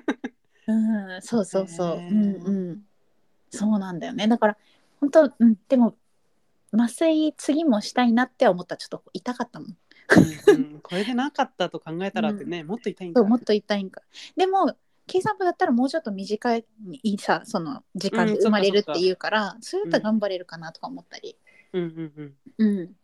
[0.66, 0.72] う
[1.18, 1.96] ん、そうそうそう。
[1.98, 2.82] うん、うん。
[3.50, 4.26] そうなんだよね。
[4.26, 4.56] だから、
[5.00, 5.94] 本当、うん、でも。
[6.76, 9.76] 麻酔次もしたいなって思ったらちょっと痛かったもん。
[10.46, 14.02] うんうんこれでなかったと考えたらってね、もっと痛いんだそうもっと痛いんか。
[14.36, 14.76] でも
[15.06, 16.64] 計算部だったらもうちょっと短い
[17.18, 21.36] さその時間でうん生まれるっていうから、それだったら頑張れるかなとか思ったり。
[21.72, 22.96] うんうんうんうん。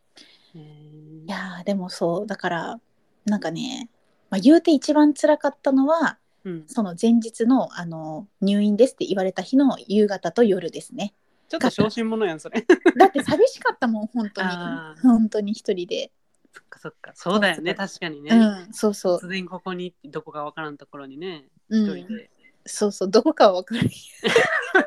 [0.55, 2.79] えーいやーでもそうだから
[3.25, 3.89] なんかね、
[4.29, 11.13] まあ、言うて一番辛かったのはうん、その前日のあの入院ですって言われた日の夕方と夜ですね。
[11.49, 12.65] ちょっと小心者やんそれ
[12.97, 14.47] だって寂しかったもん本当に
[15.03, 16.11] 本当に一人で。
[16.53, 17.11] そっかそっか。
[17.15, 17.73] そうだよね。
[17.73, 19.17] 確かにね、うんそうそう。
[19.17, 21.83] 突然ここにどこかわからんところにねうん。
[21.83, 22.29] 一人で、
[22.65, 23.09] そうそう。
[23.09, 23.89] どこかは分かる。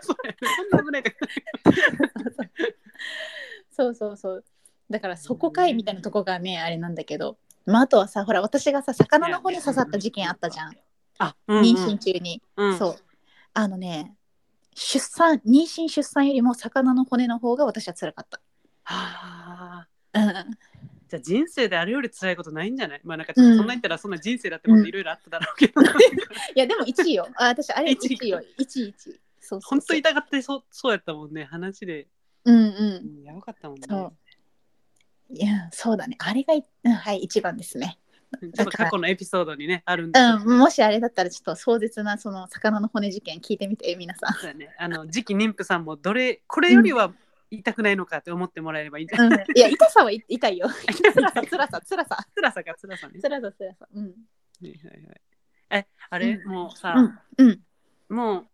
[0.01, 0.37] そうやね。
[0.57, 1.17] そんな危ないとこ
[3.71, 4.45] そうそうそう。
[4.91, 10.73] だからそこかいみたいなとこがねあれなんだけど、まあ、あとはさほら私がさ魚の骨刺さった事件あったじゃん、
[11.19, 11.65] あ、うんうん。
[11.65, 12.43] 妊娠中に。
[12.57, 12.97] うん、そう。
[13.55, 14.15] あのね
[14.75, 18.41] 出産妊娠出産よりも魚の骨の方が私は辛かった。
[18.85, 20.59] はあうん
[21.23, 23.01] じゃあ人生であれより辛いことないんじゃない？
[23.05, 25.87] まあなんかそんな言ったらそんな人生だってもいろいろあっただろうけど、 い
[26.57, 27.29] やでも1位よ。
[27.37, 28.43] あ私あれ 一位1位よ。
[28.59, 29.21] 1位1位。
[29.41, 32.09] そう本当痛がってそうそうやったもんね話で、
[32.45, 32.61] うんう。
[32.61, 34.12] うんん、やばかったもんねそ
[35.31, 36.17] ういやそうだね。
[36.19, 37.99] あれがい、うん、はい一番ですね。
[38.41, 44.33] ちょっと過去のエピソードにねあるんで、うんもしあれだったらちょっと壮絶なその魚の骨事件聞いてみて皆さん。
[44.35, 47.12] そうだねあの次期妊婦さんもどれこれよりは
[47.59, 50.69] 痛くないのかって思ってもらえればいいんじゃない、うん、いや痛さはい痛いよ。
[50.93, 53.21] 辛さ辛さ辛さ辛さが辛さね。
[53.21, 53.89] 辛さ辛さ。
[53.93, 54.05] うん。
[54.05, 54.11] は
[54.63, 55.21] いはいはい
[55.71, 56.95] えあれ、うんもうさ、
[57.37, 57.61] うんうん
[58.09, 58.47] もう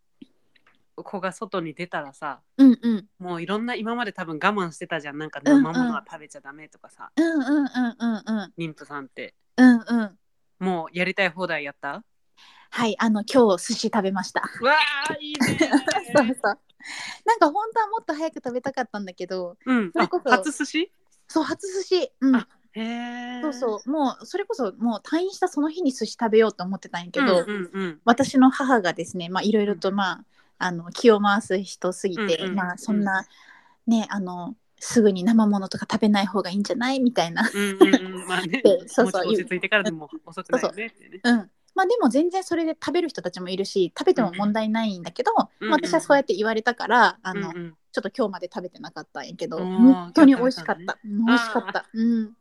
[1.03, 10.17] 子が外に出たらさうんうんもういろんな今まで多分我慢してたじゃんなんか生ものは食べちゃダメとかさ、うんうんうんうんうん妊婦さんってうんうん。
[10.59, 12.03] もうやりたい放題やった
[12.69, 14.43] はいあの今日寿司食べました。
[14.61, 15.57] うわーいいね
[16.15, 16.59] そうそう。
[17.25, 19.87] なんか本当はもっと早く食べたかったんだけど、うん。
[19.87, 20.91] あそれこそ初寿司？
[21.27, 22.11] そう初寿司。
[22.21, 22.35] うん。
[22.35, 23.89] あへえそうそう。
[23.89, 28.01] もうそれこそもう退院したその日に寿司食べようと思ってたんやけど、うんうんうん。
[28.05, 30.25] 私の母がですねまあいろいろとまあ
[30.57, 33.25] あの気を回す人すぎて、うんうんまあそんな
[33.87, 36.99] ねあのすぐに生ものとか食べない方がいいんじゃない？
[36.99, 38.27] みたいな、うんうんうん。
[38.27, 38.61] まあね。
[38.65, 39.27] でそうそう。
[39.27, 40.85] 落ち着いてからでも遅くないよね。
[40.87, 47.73] ってねうん、まあでも全然それで食べる人たちもいるし食べても問題ないんだけど、うんまあ私はそうやって言われたから、あの、うんうん。
[47.91, 51.89] ちょっと今日まで食べてなかったんやけどうん本当に美味しかった、今うん美味しかった。
[51.93, 52.33] うん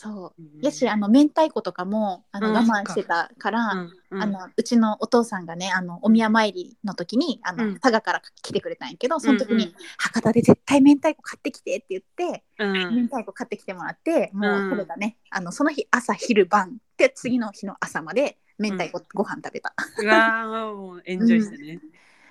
[0.00, 0.42] そう。
[0.42, 3.50] うんやしあの明太子とかもあのうん我慢してたか。
[3.50, 4.22] ら、うんうん。
[4.22, 7.78] あのうちのお父さんがねあのお宮参りの時にあの、うん。
[7.80, 9.60] 佐賀から来てくれたんやけどその時に、うん。
[9.62, 12.96] うん博多で絶対明太子買ってきてって言って、うん。
[12.96, 19.74] 明太子買ってきてもらってもうそれだね、あのその日朝昼晩で次の日の朝まで明太子ご飯食べた。
[20.00, 21.80] うわーもうエンジョイしてね。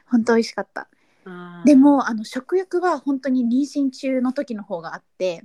[0.09, 0.87] 本当美味しかった。
[1.65, 5.43] で、もあの食欲は本当に妊娠中の時の方があって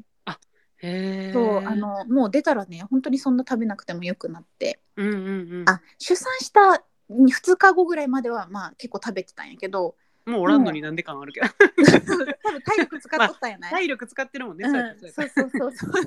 [1.32, 4.80] そうあ、のもう出たらね本当にそんな食べなくてもよくなって。
[4.96, 5.68] うんうんうん。
[5.68, 9.94] あ出産した2日後ぐらいまではまあ結構食べてたんやけど。
[10.24, 11.46] もうおらんのになんで感あるけど。
[12.42, 14.68] 多分体力使っとったんやない、体力使ってるもんね。
[14.68, 14.72] うん。
[15.12, 15.98] そうそうそうそう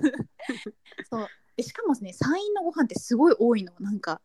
[1.09, 1.30] そう
[1.63, 3.73] しかもね山陰のご飯ってすごい多いの。
[3.80, 4.21] なんか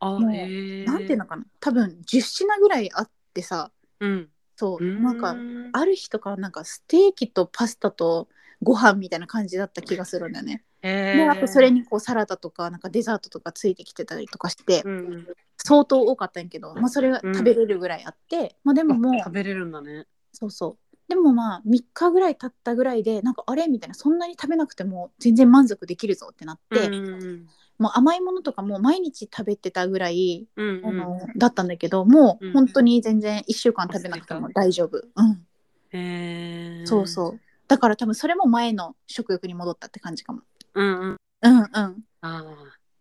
[0.00, 1.44] あもうなんていうのかな。
[1.60, 3.70] 多分10品ぐらいあってさ。
[4.00, 4.30] うん。
[4.56, 5.02] そううん。
[5.02, 5.36] なんか
[5.72, 8.28] ある日とかはなんかステーキとパスタと
[8.62, 10.62] ご飯みたいな感じだった気がするんだよね。
[10.82, 11.16] へー。
[11.16, 15.26] であとそれにこうサラダとかなんかデザートとかついてきてたりとかして、うんうん。
[15.58, 20.06] 相当多かったんやけど、まあ、それが食べれるぐらいあって、まあでももうあ食べれるんだね。
[20.32, 20.96] そうそう。
[21.08, 27.46] でもまあ3日ぐらい経ったぐらいでなんかあれみたいなそんなに食べなくても全然満足できるぞってなって、うんうん
[27.78, 30.86] もう甘いものとかも毎日食べてたぐらい、うんうん。
[30.86, 35.46] あのだったんだけどもうんう本当に全然1週間食べなくても大丈夫、うん、
[35.90, 36.86] へー。
[36.86, 37.40] そうそう
[37.72, 40.42] だから多分それも前の食欲に戻ったって感じかも。
[40.74, 41.16] うんうん。
[41.40, 41.66] うんうん。
[41.70, 42.44] ああ。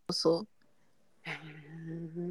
[0.09, 0.47] そう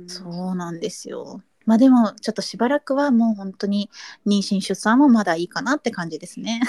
[0.06, 0.54] そう。
[0.56, 1.42] なんですよ。
[1.66, 3.90] まあでもちょっとしばらくはもう本当に
[4.26, 6.62] 妊娠出産はまだいいかなって感じですね。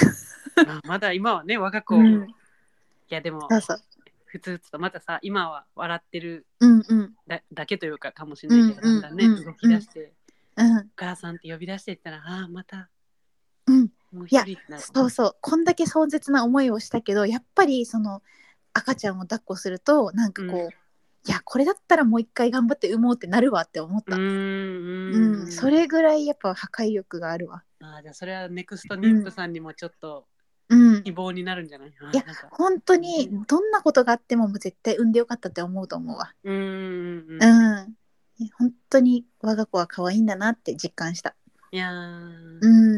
[0.67, 2.27] まあまだ今はね我が子、いうん。
[3.07, 3.81] やでもそうそう。
[4.25, 7.13] 普通とまたさ今は笑ってるうんうん。
[7.27, 10.11] だだけというかかもしれないけど、だんだんね、うん動き出して、
[10.57, 12.89] うんお母さんって呼び出していったらああまた
[14.13, 14.45] いや
[14.77, 18.21] そうそうこんだけ壮絶な思いをしたけどやっぱりその
[18.73, 20.69] 赤ちゃんを抱っこするとなんかこう、うん。
[20.69, 20.71] い
[21.27, 25.43] やこれだったらもう一回頑張って産もうってなるわって思った、うんん。
[25.43, 27.63] うんそれぐらいやっぱ破壊力があるわ。
[27.79, 30.25] ああじゃあそれはネクスト妊婦さんにもちょっと
[30.69, 31.03] うん。
[31.03, 36.33] 希望になるんじゃない、あーいや本当にどんなことがあってももう絶対産んでよかったって思うと思うわ。
[36.43, 37.95] うーんうん
[38.57, 41.35] 本当に我が子は可愛いんだなって実感した。
[41.71, 42.59] いやー。
[42.61, 42.90] うん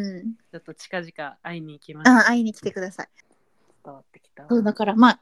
[0.51, 2.09] ちょっと近々会いに行きます。
[2.09, 3.09] あ会いに来てください。
[3.83, 4.43] 伝わってきた。
[4.43, 5.19] わそうだからまあ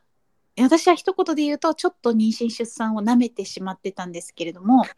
[0.60, 4.84] 私は一言で言うとちょっと妊娠出産を舐めてしまってたんですけれども。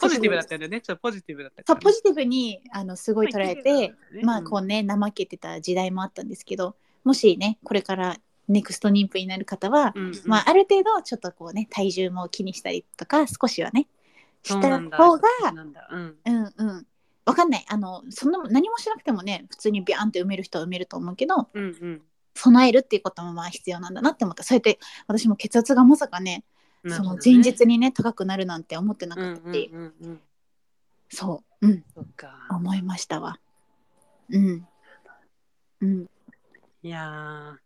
[0.00, 0.80] ポジティブだったよね。
[0.80, 8.16] ちょっとポジティブだったそうポジティブにあのすごい捉えて、まあこうねね怠けてた時代もあったんですけどもしねこれから
[8.48, 10.20] ネクスト妊婦になる方は、うんうん。
[10.26, 13.86] まあ、ある程度ちょっとこうね体重も気にしたりとか少しはね
[14.42, 15.28] した方が
[15.90, 16.16] うん。
[16.24, 16.86] うんうん
[17.24, 17.64] わかんない。
[17.68, 22.02] あのそんな何もしなくてもね普通にビャンって埋める人は埋めると思うけどうんうん。
[22.34, 24.42] 備えるっていうこともまあ必要なんだなって思った。
[24.42, 26.44] そうやって私も血圧がまさかね
[26.88, 30.20] その前日にね高くなるなんて思ってなうんかったって、うんうんうん
[31.14, 32.48] そう、うん、そっか。
[32.50, 33.38] 思いましたわ。
[34.30, 34.66] うん。
[35.82, 36.06] うん。
[36.82, 37.58] いや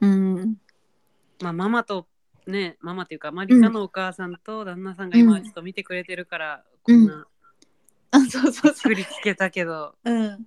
[0.00, 0.36] うん。
[0.36, 0.54] ー
[1.42, 2.06] まあママと
[2.46, 7.26] ねママっていうかマリカのお母さんと旦那さんが今ちょっと見てくれてるから、こんな
[8.12, 8.74] あそうそうそう。
[8.74, 10.46] 作りつけたけど、うん、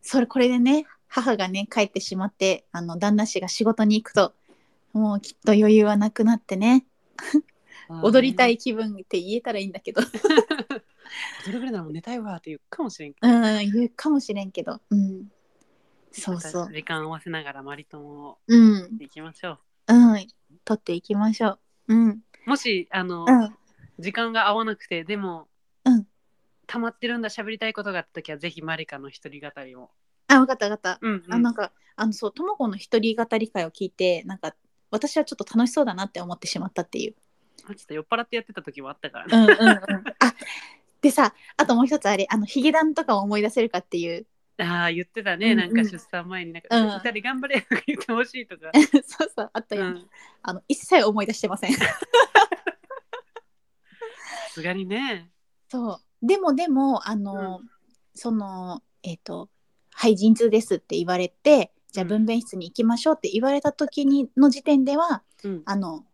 [0.00, 4.34] それこれでね母がね帰ってしまってあの旦那氏が仕事に行くと
[4.92, 6.86] もうきっと余裕はなくなってね。
[8.02, 10.02] 踊りたい気分って言えたらいいんだけど。
[11.46, 13.28] 踊るぐらいならもう寝たいわって言うかもしれんけど。
[13.28, 14.80] うん言うかもしれんけど。
[14.90, 15.30] うん。
[16.12, 16.72] そうそう。
[16.72, 18.98] 時間合わせながらマリともうん。
[18.98, 19.94] 行きましょう。
[19.94, 20.26] ん。
[20.64, 21.58] 取っていきましょう。
[21.88, 22.08] うん。
[22.10, 23.56] うもしあの、うん。
[23.98, 25.57] 時間が合わなくてでも、うん
[26.68, 29.90] 溜まってるんだ喋りたいことがあった時はぜひマリカの一人語りを。
[30.28, 34.54] あ分かった分かった、うん、うん、あなんかあのそうとも子の一人語り会を聞いてなんか
[34.90, 37.14] 私はちょっと楽しそうだなって思ってしまったっていう。
[37.66, 39.78] ちょっと酔っ払ってやってた時もあったからね、うんうんうん。
[39.78, 39.82] あ
[41.00, 44.26] でさあともう一つあれあのヒゲダンとかを思い出せるかっていう。
[44.60, 46.90] ああ言ってたね、うんなんか出産前になんかうん。
[47.00, 48.70] 二人頑張れとか言ってほしいとか、
[49.06, 50.08] そうそうあったよ、うん。
[50.42, 51.72] あの一切思い出してません。
[51.72, 51.86] さ
[54.50, 55.30] すがにね。
[55.70, 57.60] そうでもでもあの、う
[58.14, 59.48] そのえっ、と
[59.94, 62.08] 「はい陣痛です」って言われてじゃあうん。
[62.08, 65.62] 分娩室に行きましょうって言われた時にの時点ではうん。
[65.64, 66.04] あの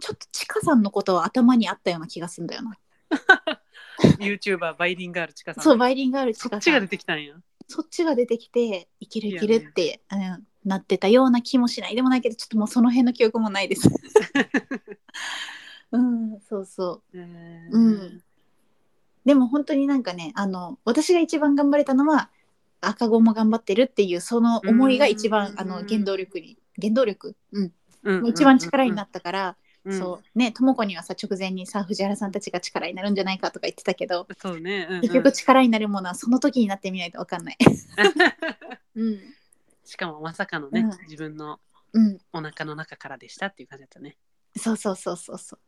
[0.00, 2.76] ちょっとちかさんのことは頭にあったような気がするんだよな。
[4.20, 5.64] YouTuber バイリンガールチカさん。
[5.64, 7.34] そうバイリンガールちそっちが出かさんてきたんや。
[7.68, 11.96] そっちが出てきていけるいけるって、うん、なってたような気もしない。
[11.96, 13.88] でもないけどちょっともうその辺の記憶もないです。
[15.92, 17.18] うん、そうそう。
[17.18, 18.22] えうん
[19.26, 22.30] でも本当になんかねあの私が一番頑張れたのは
[22.80, 25.60] 赤子も頑張ってるっていうその思いが一番うん。
[25.60, 27.72] あの原動力に原動力、うん。
[28.04, 28.26] うん。
[28.28, 29.98] 一番力になったから、うん。
[29.98, 35.00] そうねとも子にはさ直前にさ藤原さんたちが力になるんじゃないかとか言ってたけど、そうね、うんうん。
[35.02, 37.56] 結局力になるものはその時になってみないと分かんない。
[38.94, 39.20] うん。
[39.84, 40.90] しかもまさかのね、うん。
[41.08, 41.58] 自分の
[41.92, 44.16] うん、お腹の中からでしたっていう感じだったね。
[44.56, 45.58] そうそうそうそうそう。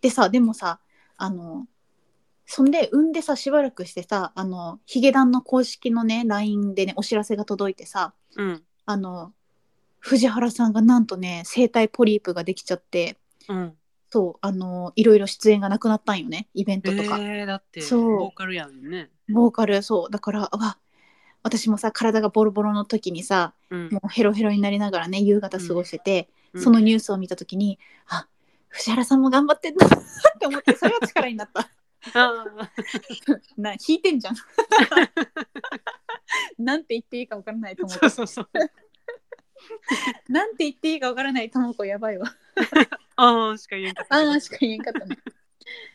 [0.00, 0.80] でさでもさ
[1.16, 1.66] あの
[2.46, 8.62] そんで産んでさしばらくしてさあのヒゲダンの公式のね LINE でねお知らせが届いてさうん。
[8.84, 9.32] あの
[10.00, 13.16] 藤原さんがなんとね声帯ポリープができちゃって
[13.48, 13.72] うん。
[14.10, 19.08] そうあのいろいろ出演がなくなったんよねイベントとか、えー、だって、そうボーカルやんね。
[19.30, 20.76] ボーカルそうだからうわ
[21.42, 23.88] 私もさ体がボロボロの時にさうん。
[23.90, 27.78] もうヘロヘロになりながらね夕方過ごしてて、うんそのニュースを見た時に
[28.08, 28.26] あ
[28.68, 29.88] 藤原さんも頑張ってんだっ
[30.38, 31.70] て思ってそれは力になったあ
[33.56, 34.34] な弾いてんじゃん
[36.58, 38.48] なんて言っていいか分からないとー思うそうそうそう。
[40.28, 42.26] なんて言っていいか分からないともこやばいわ
[43.16, 44.16] ああしか言えんかった。
[44.16, 45.16] ああしか言えんかったね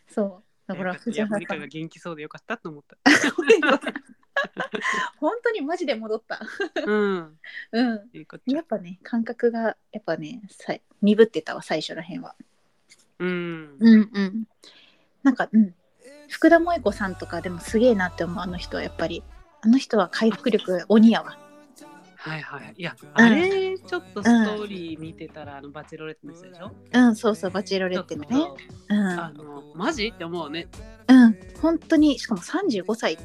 [0.07, 2.97] そうだからいや、藤原さん森川が元気そうでよかったと思った。
[5.17, 6.39] 本当にマジで戻った
[6.85, 7.39] うん。
[7.71, 8.65] うんいいこっちゃやっ。
[8.65, 12.35] ぱね感覚がやっぱねさ鈍ってたわ最初らへんは
[13.19, 13.77] うん。
[13.79, 14.47] うんうん
[15.23, 15.75] なんかうん
[16.29, 19.23] 福田萌子さんとかでもすげえなって思うあの人はやっぱり。
[19.59, 21.35] あの人は回復力鬼やわ。
[22.15, 22.75] はいはい。
[22.77, 26.71] いや、あれ、ちょっとストーリー見てたら、あの、バチェロレッテの人でしょ？
[26.93, 27.15] うん。
[27.15, 28.47] そうそうバチェロレッテのね。
[28.89, 28.97] うん。
[28.97, 30.11] あの、マジ？
[30.13, 30.67] って思うね。
[31.07, 31.37] うん。
[31.59, 33.17] 本当にしかも35歳。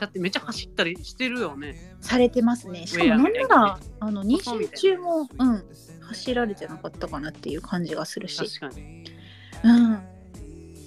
[0.00, 1.94] だってめっちゃ走ったりしてるよね。
[2.00, 2.86] されてますね。
[2.88, 5.64] しかもなんならあの妊娠中もうん
[6.08, 8.58] 走られてなかったかなっていう感じがするし。
[8.60, 9.04] 確かに。
[9.62, 10.09] うん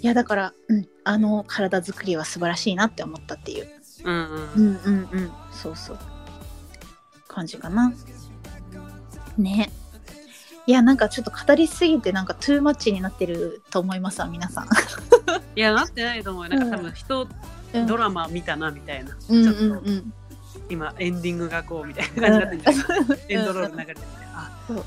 [0.04, 3.68] いやだから、うん、あの体作りは素晴らしいなって思ったっていう。
[4.04, 4.52] うんうん。
[4.56, 5.32] うんうんうん。
[5.52, 6.00] そうそう。
[7.28, 7.94] 感じかな。
[9.38, 9.72] ね。
[10.66, 14.68] いやなんかちょっと語りすぎてなんかトゥーマッチになってると思いますわ皆さん、
[15.56, 16.50] いや、なってないと思うよ。
[16.52, 16.84] なんか多うん。
[16.84, 17.28] 分人、
[17.74, 19.18] うん、ドラマ見たなみたいな。
[19.30, 20.14] うんちょっとうんうん
[20.70, 23.20] 今、エンディングがこうみたいな感じだったんじゃない？
[23.30, 24.02] エンドロール流れてて、
[24.34, 24.78] あ、そう。
[24.78, 24.84] うん、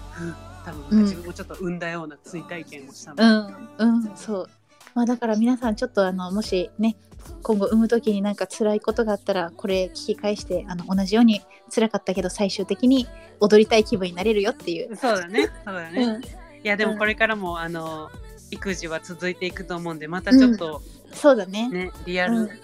[0.65, 1.03] 多分うん。
[1.03, 3.49] 自分もちょっと産んだような追体験をしたうの。
[3.51, 4.17] んうん。
[4.17, 4.51] そう
[4.97, 6.97] まあだから皆さんちょっとあのもしね
[7.43, 11.43] 今後産む時になんか辛いことがあったらこれ聞き返してあの同じように
[11.73, 13.07] 辛かったけど最終的に
[13.41, 16.03] 踊りたい気分になれるよっていう、そうだね、そうだね。
[16.03, 16.27] うん、い
[16.63, 18.11] や、でもこれからも、あの、
[18.51, 20.81] 育児は続いていくと思うんで、またちょっと
[21.13, 21.69] そうだね。
[21.69, 22.49] ね、リアうん。
[22.49, 22.61] ル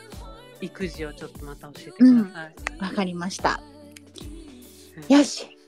[0.60, 2.54] 育児をちょっとまた教えてください。
[2.80, 3.60] わかりました。
[5.08, 5.58] うんよし。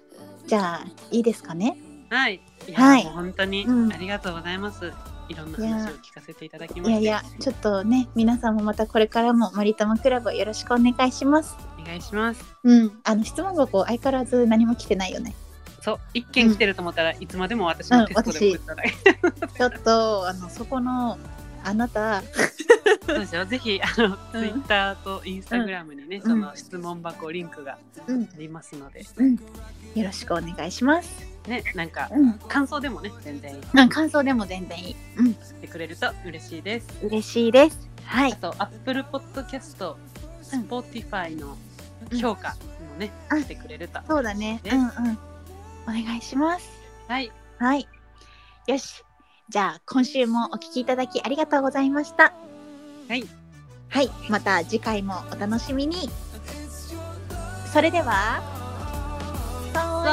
[0.47, 1.77] じゃあいいですかね？
[2.11, 2.41] はい。
[2.69, 3.03] いや、はい。
[3.03, 3.93] 本当にうん。
[3.93, 4.93] ありがとうございます。
[5.29, 7.01] いろんな話を聞かせていただきまして。
[7.01, 11.57] いやいやちょっとね皆さんもまたこれからもマリトマクラブをよろしくお願いします。
[11.81, 12.45] お願いします。
[12.63, 13.01] うん。
[13.05, 15.35] あの質問箱相変わらず何も来てないよね。
[15.83, 21.19] そう、一件来てると思ったら、いつまでも私のテストで送ったら、ちょっとあのそこの
[21.63, 22.23] あなた。
[23.07, 23.45] そうですよ。
[23.45, 24.17] ぜひ、あの、うん。
[24.33, 26.23] ツイッターとインスタグラムにね、ん。
[26.23, 28.23] その質問箱リンクがうん。
[28.25, 29.35] ありますので、うん。
[29.35, 32.33] よろしくお願いしますね、なんか、うん。
[32.49, 34.97] 感想でもね、全然うん感想でも全然いい。
[35.17, 35.35] うん。
[35.35, 36.89] してくれると嬉しいです。
[37.03, 37.89] 嬉しいです。
[38.05, 38.33] はい。
[38.33, 40.61] あと、Apple Podcast、うん。
[40.63, 41.57] Spotify の
[42.19, 43.43] 評価もね、うん。
[43.43, 44.01] してくれると。
[44.07, 44.61] そうだね。
[44.65, 44.71] ね。
[44.73, 45.19] うんうん。
[45.85, 46.71] お願いします。
[47.09, 47.31] はい。
[47.59, 47.87] はい。
[48.67, 49.05] よし。
[49.51, 52.33] じゃあ今週もお聞きいただきありがとうございました。
[53.09, 53.29] はい。
[53.91, 54.11] はい。
[54.31, 56.09] また次回もお楽しみに。
[57.71, 58.54] それでは
[59.75, 60.05] 风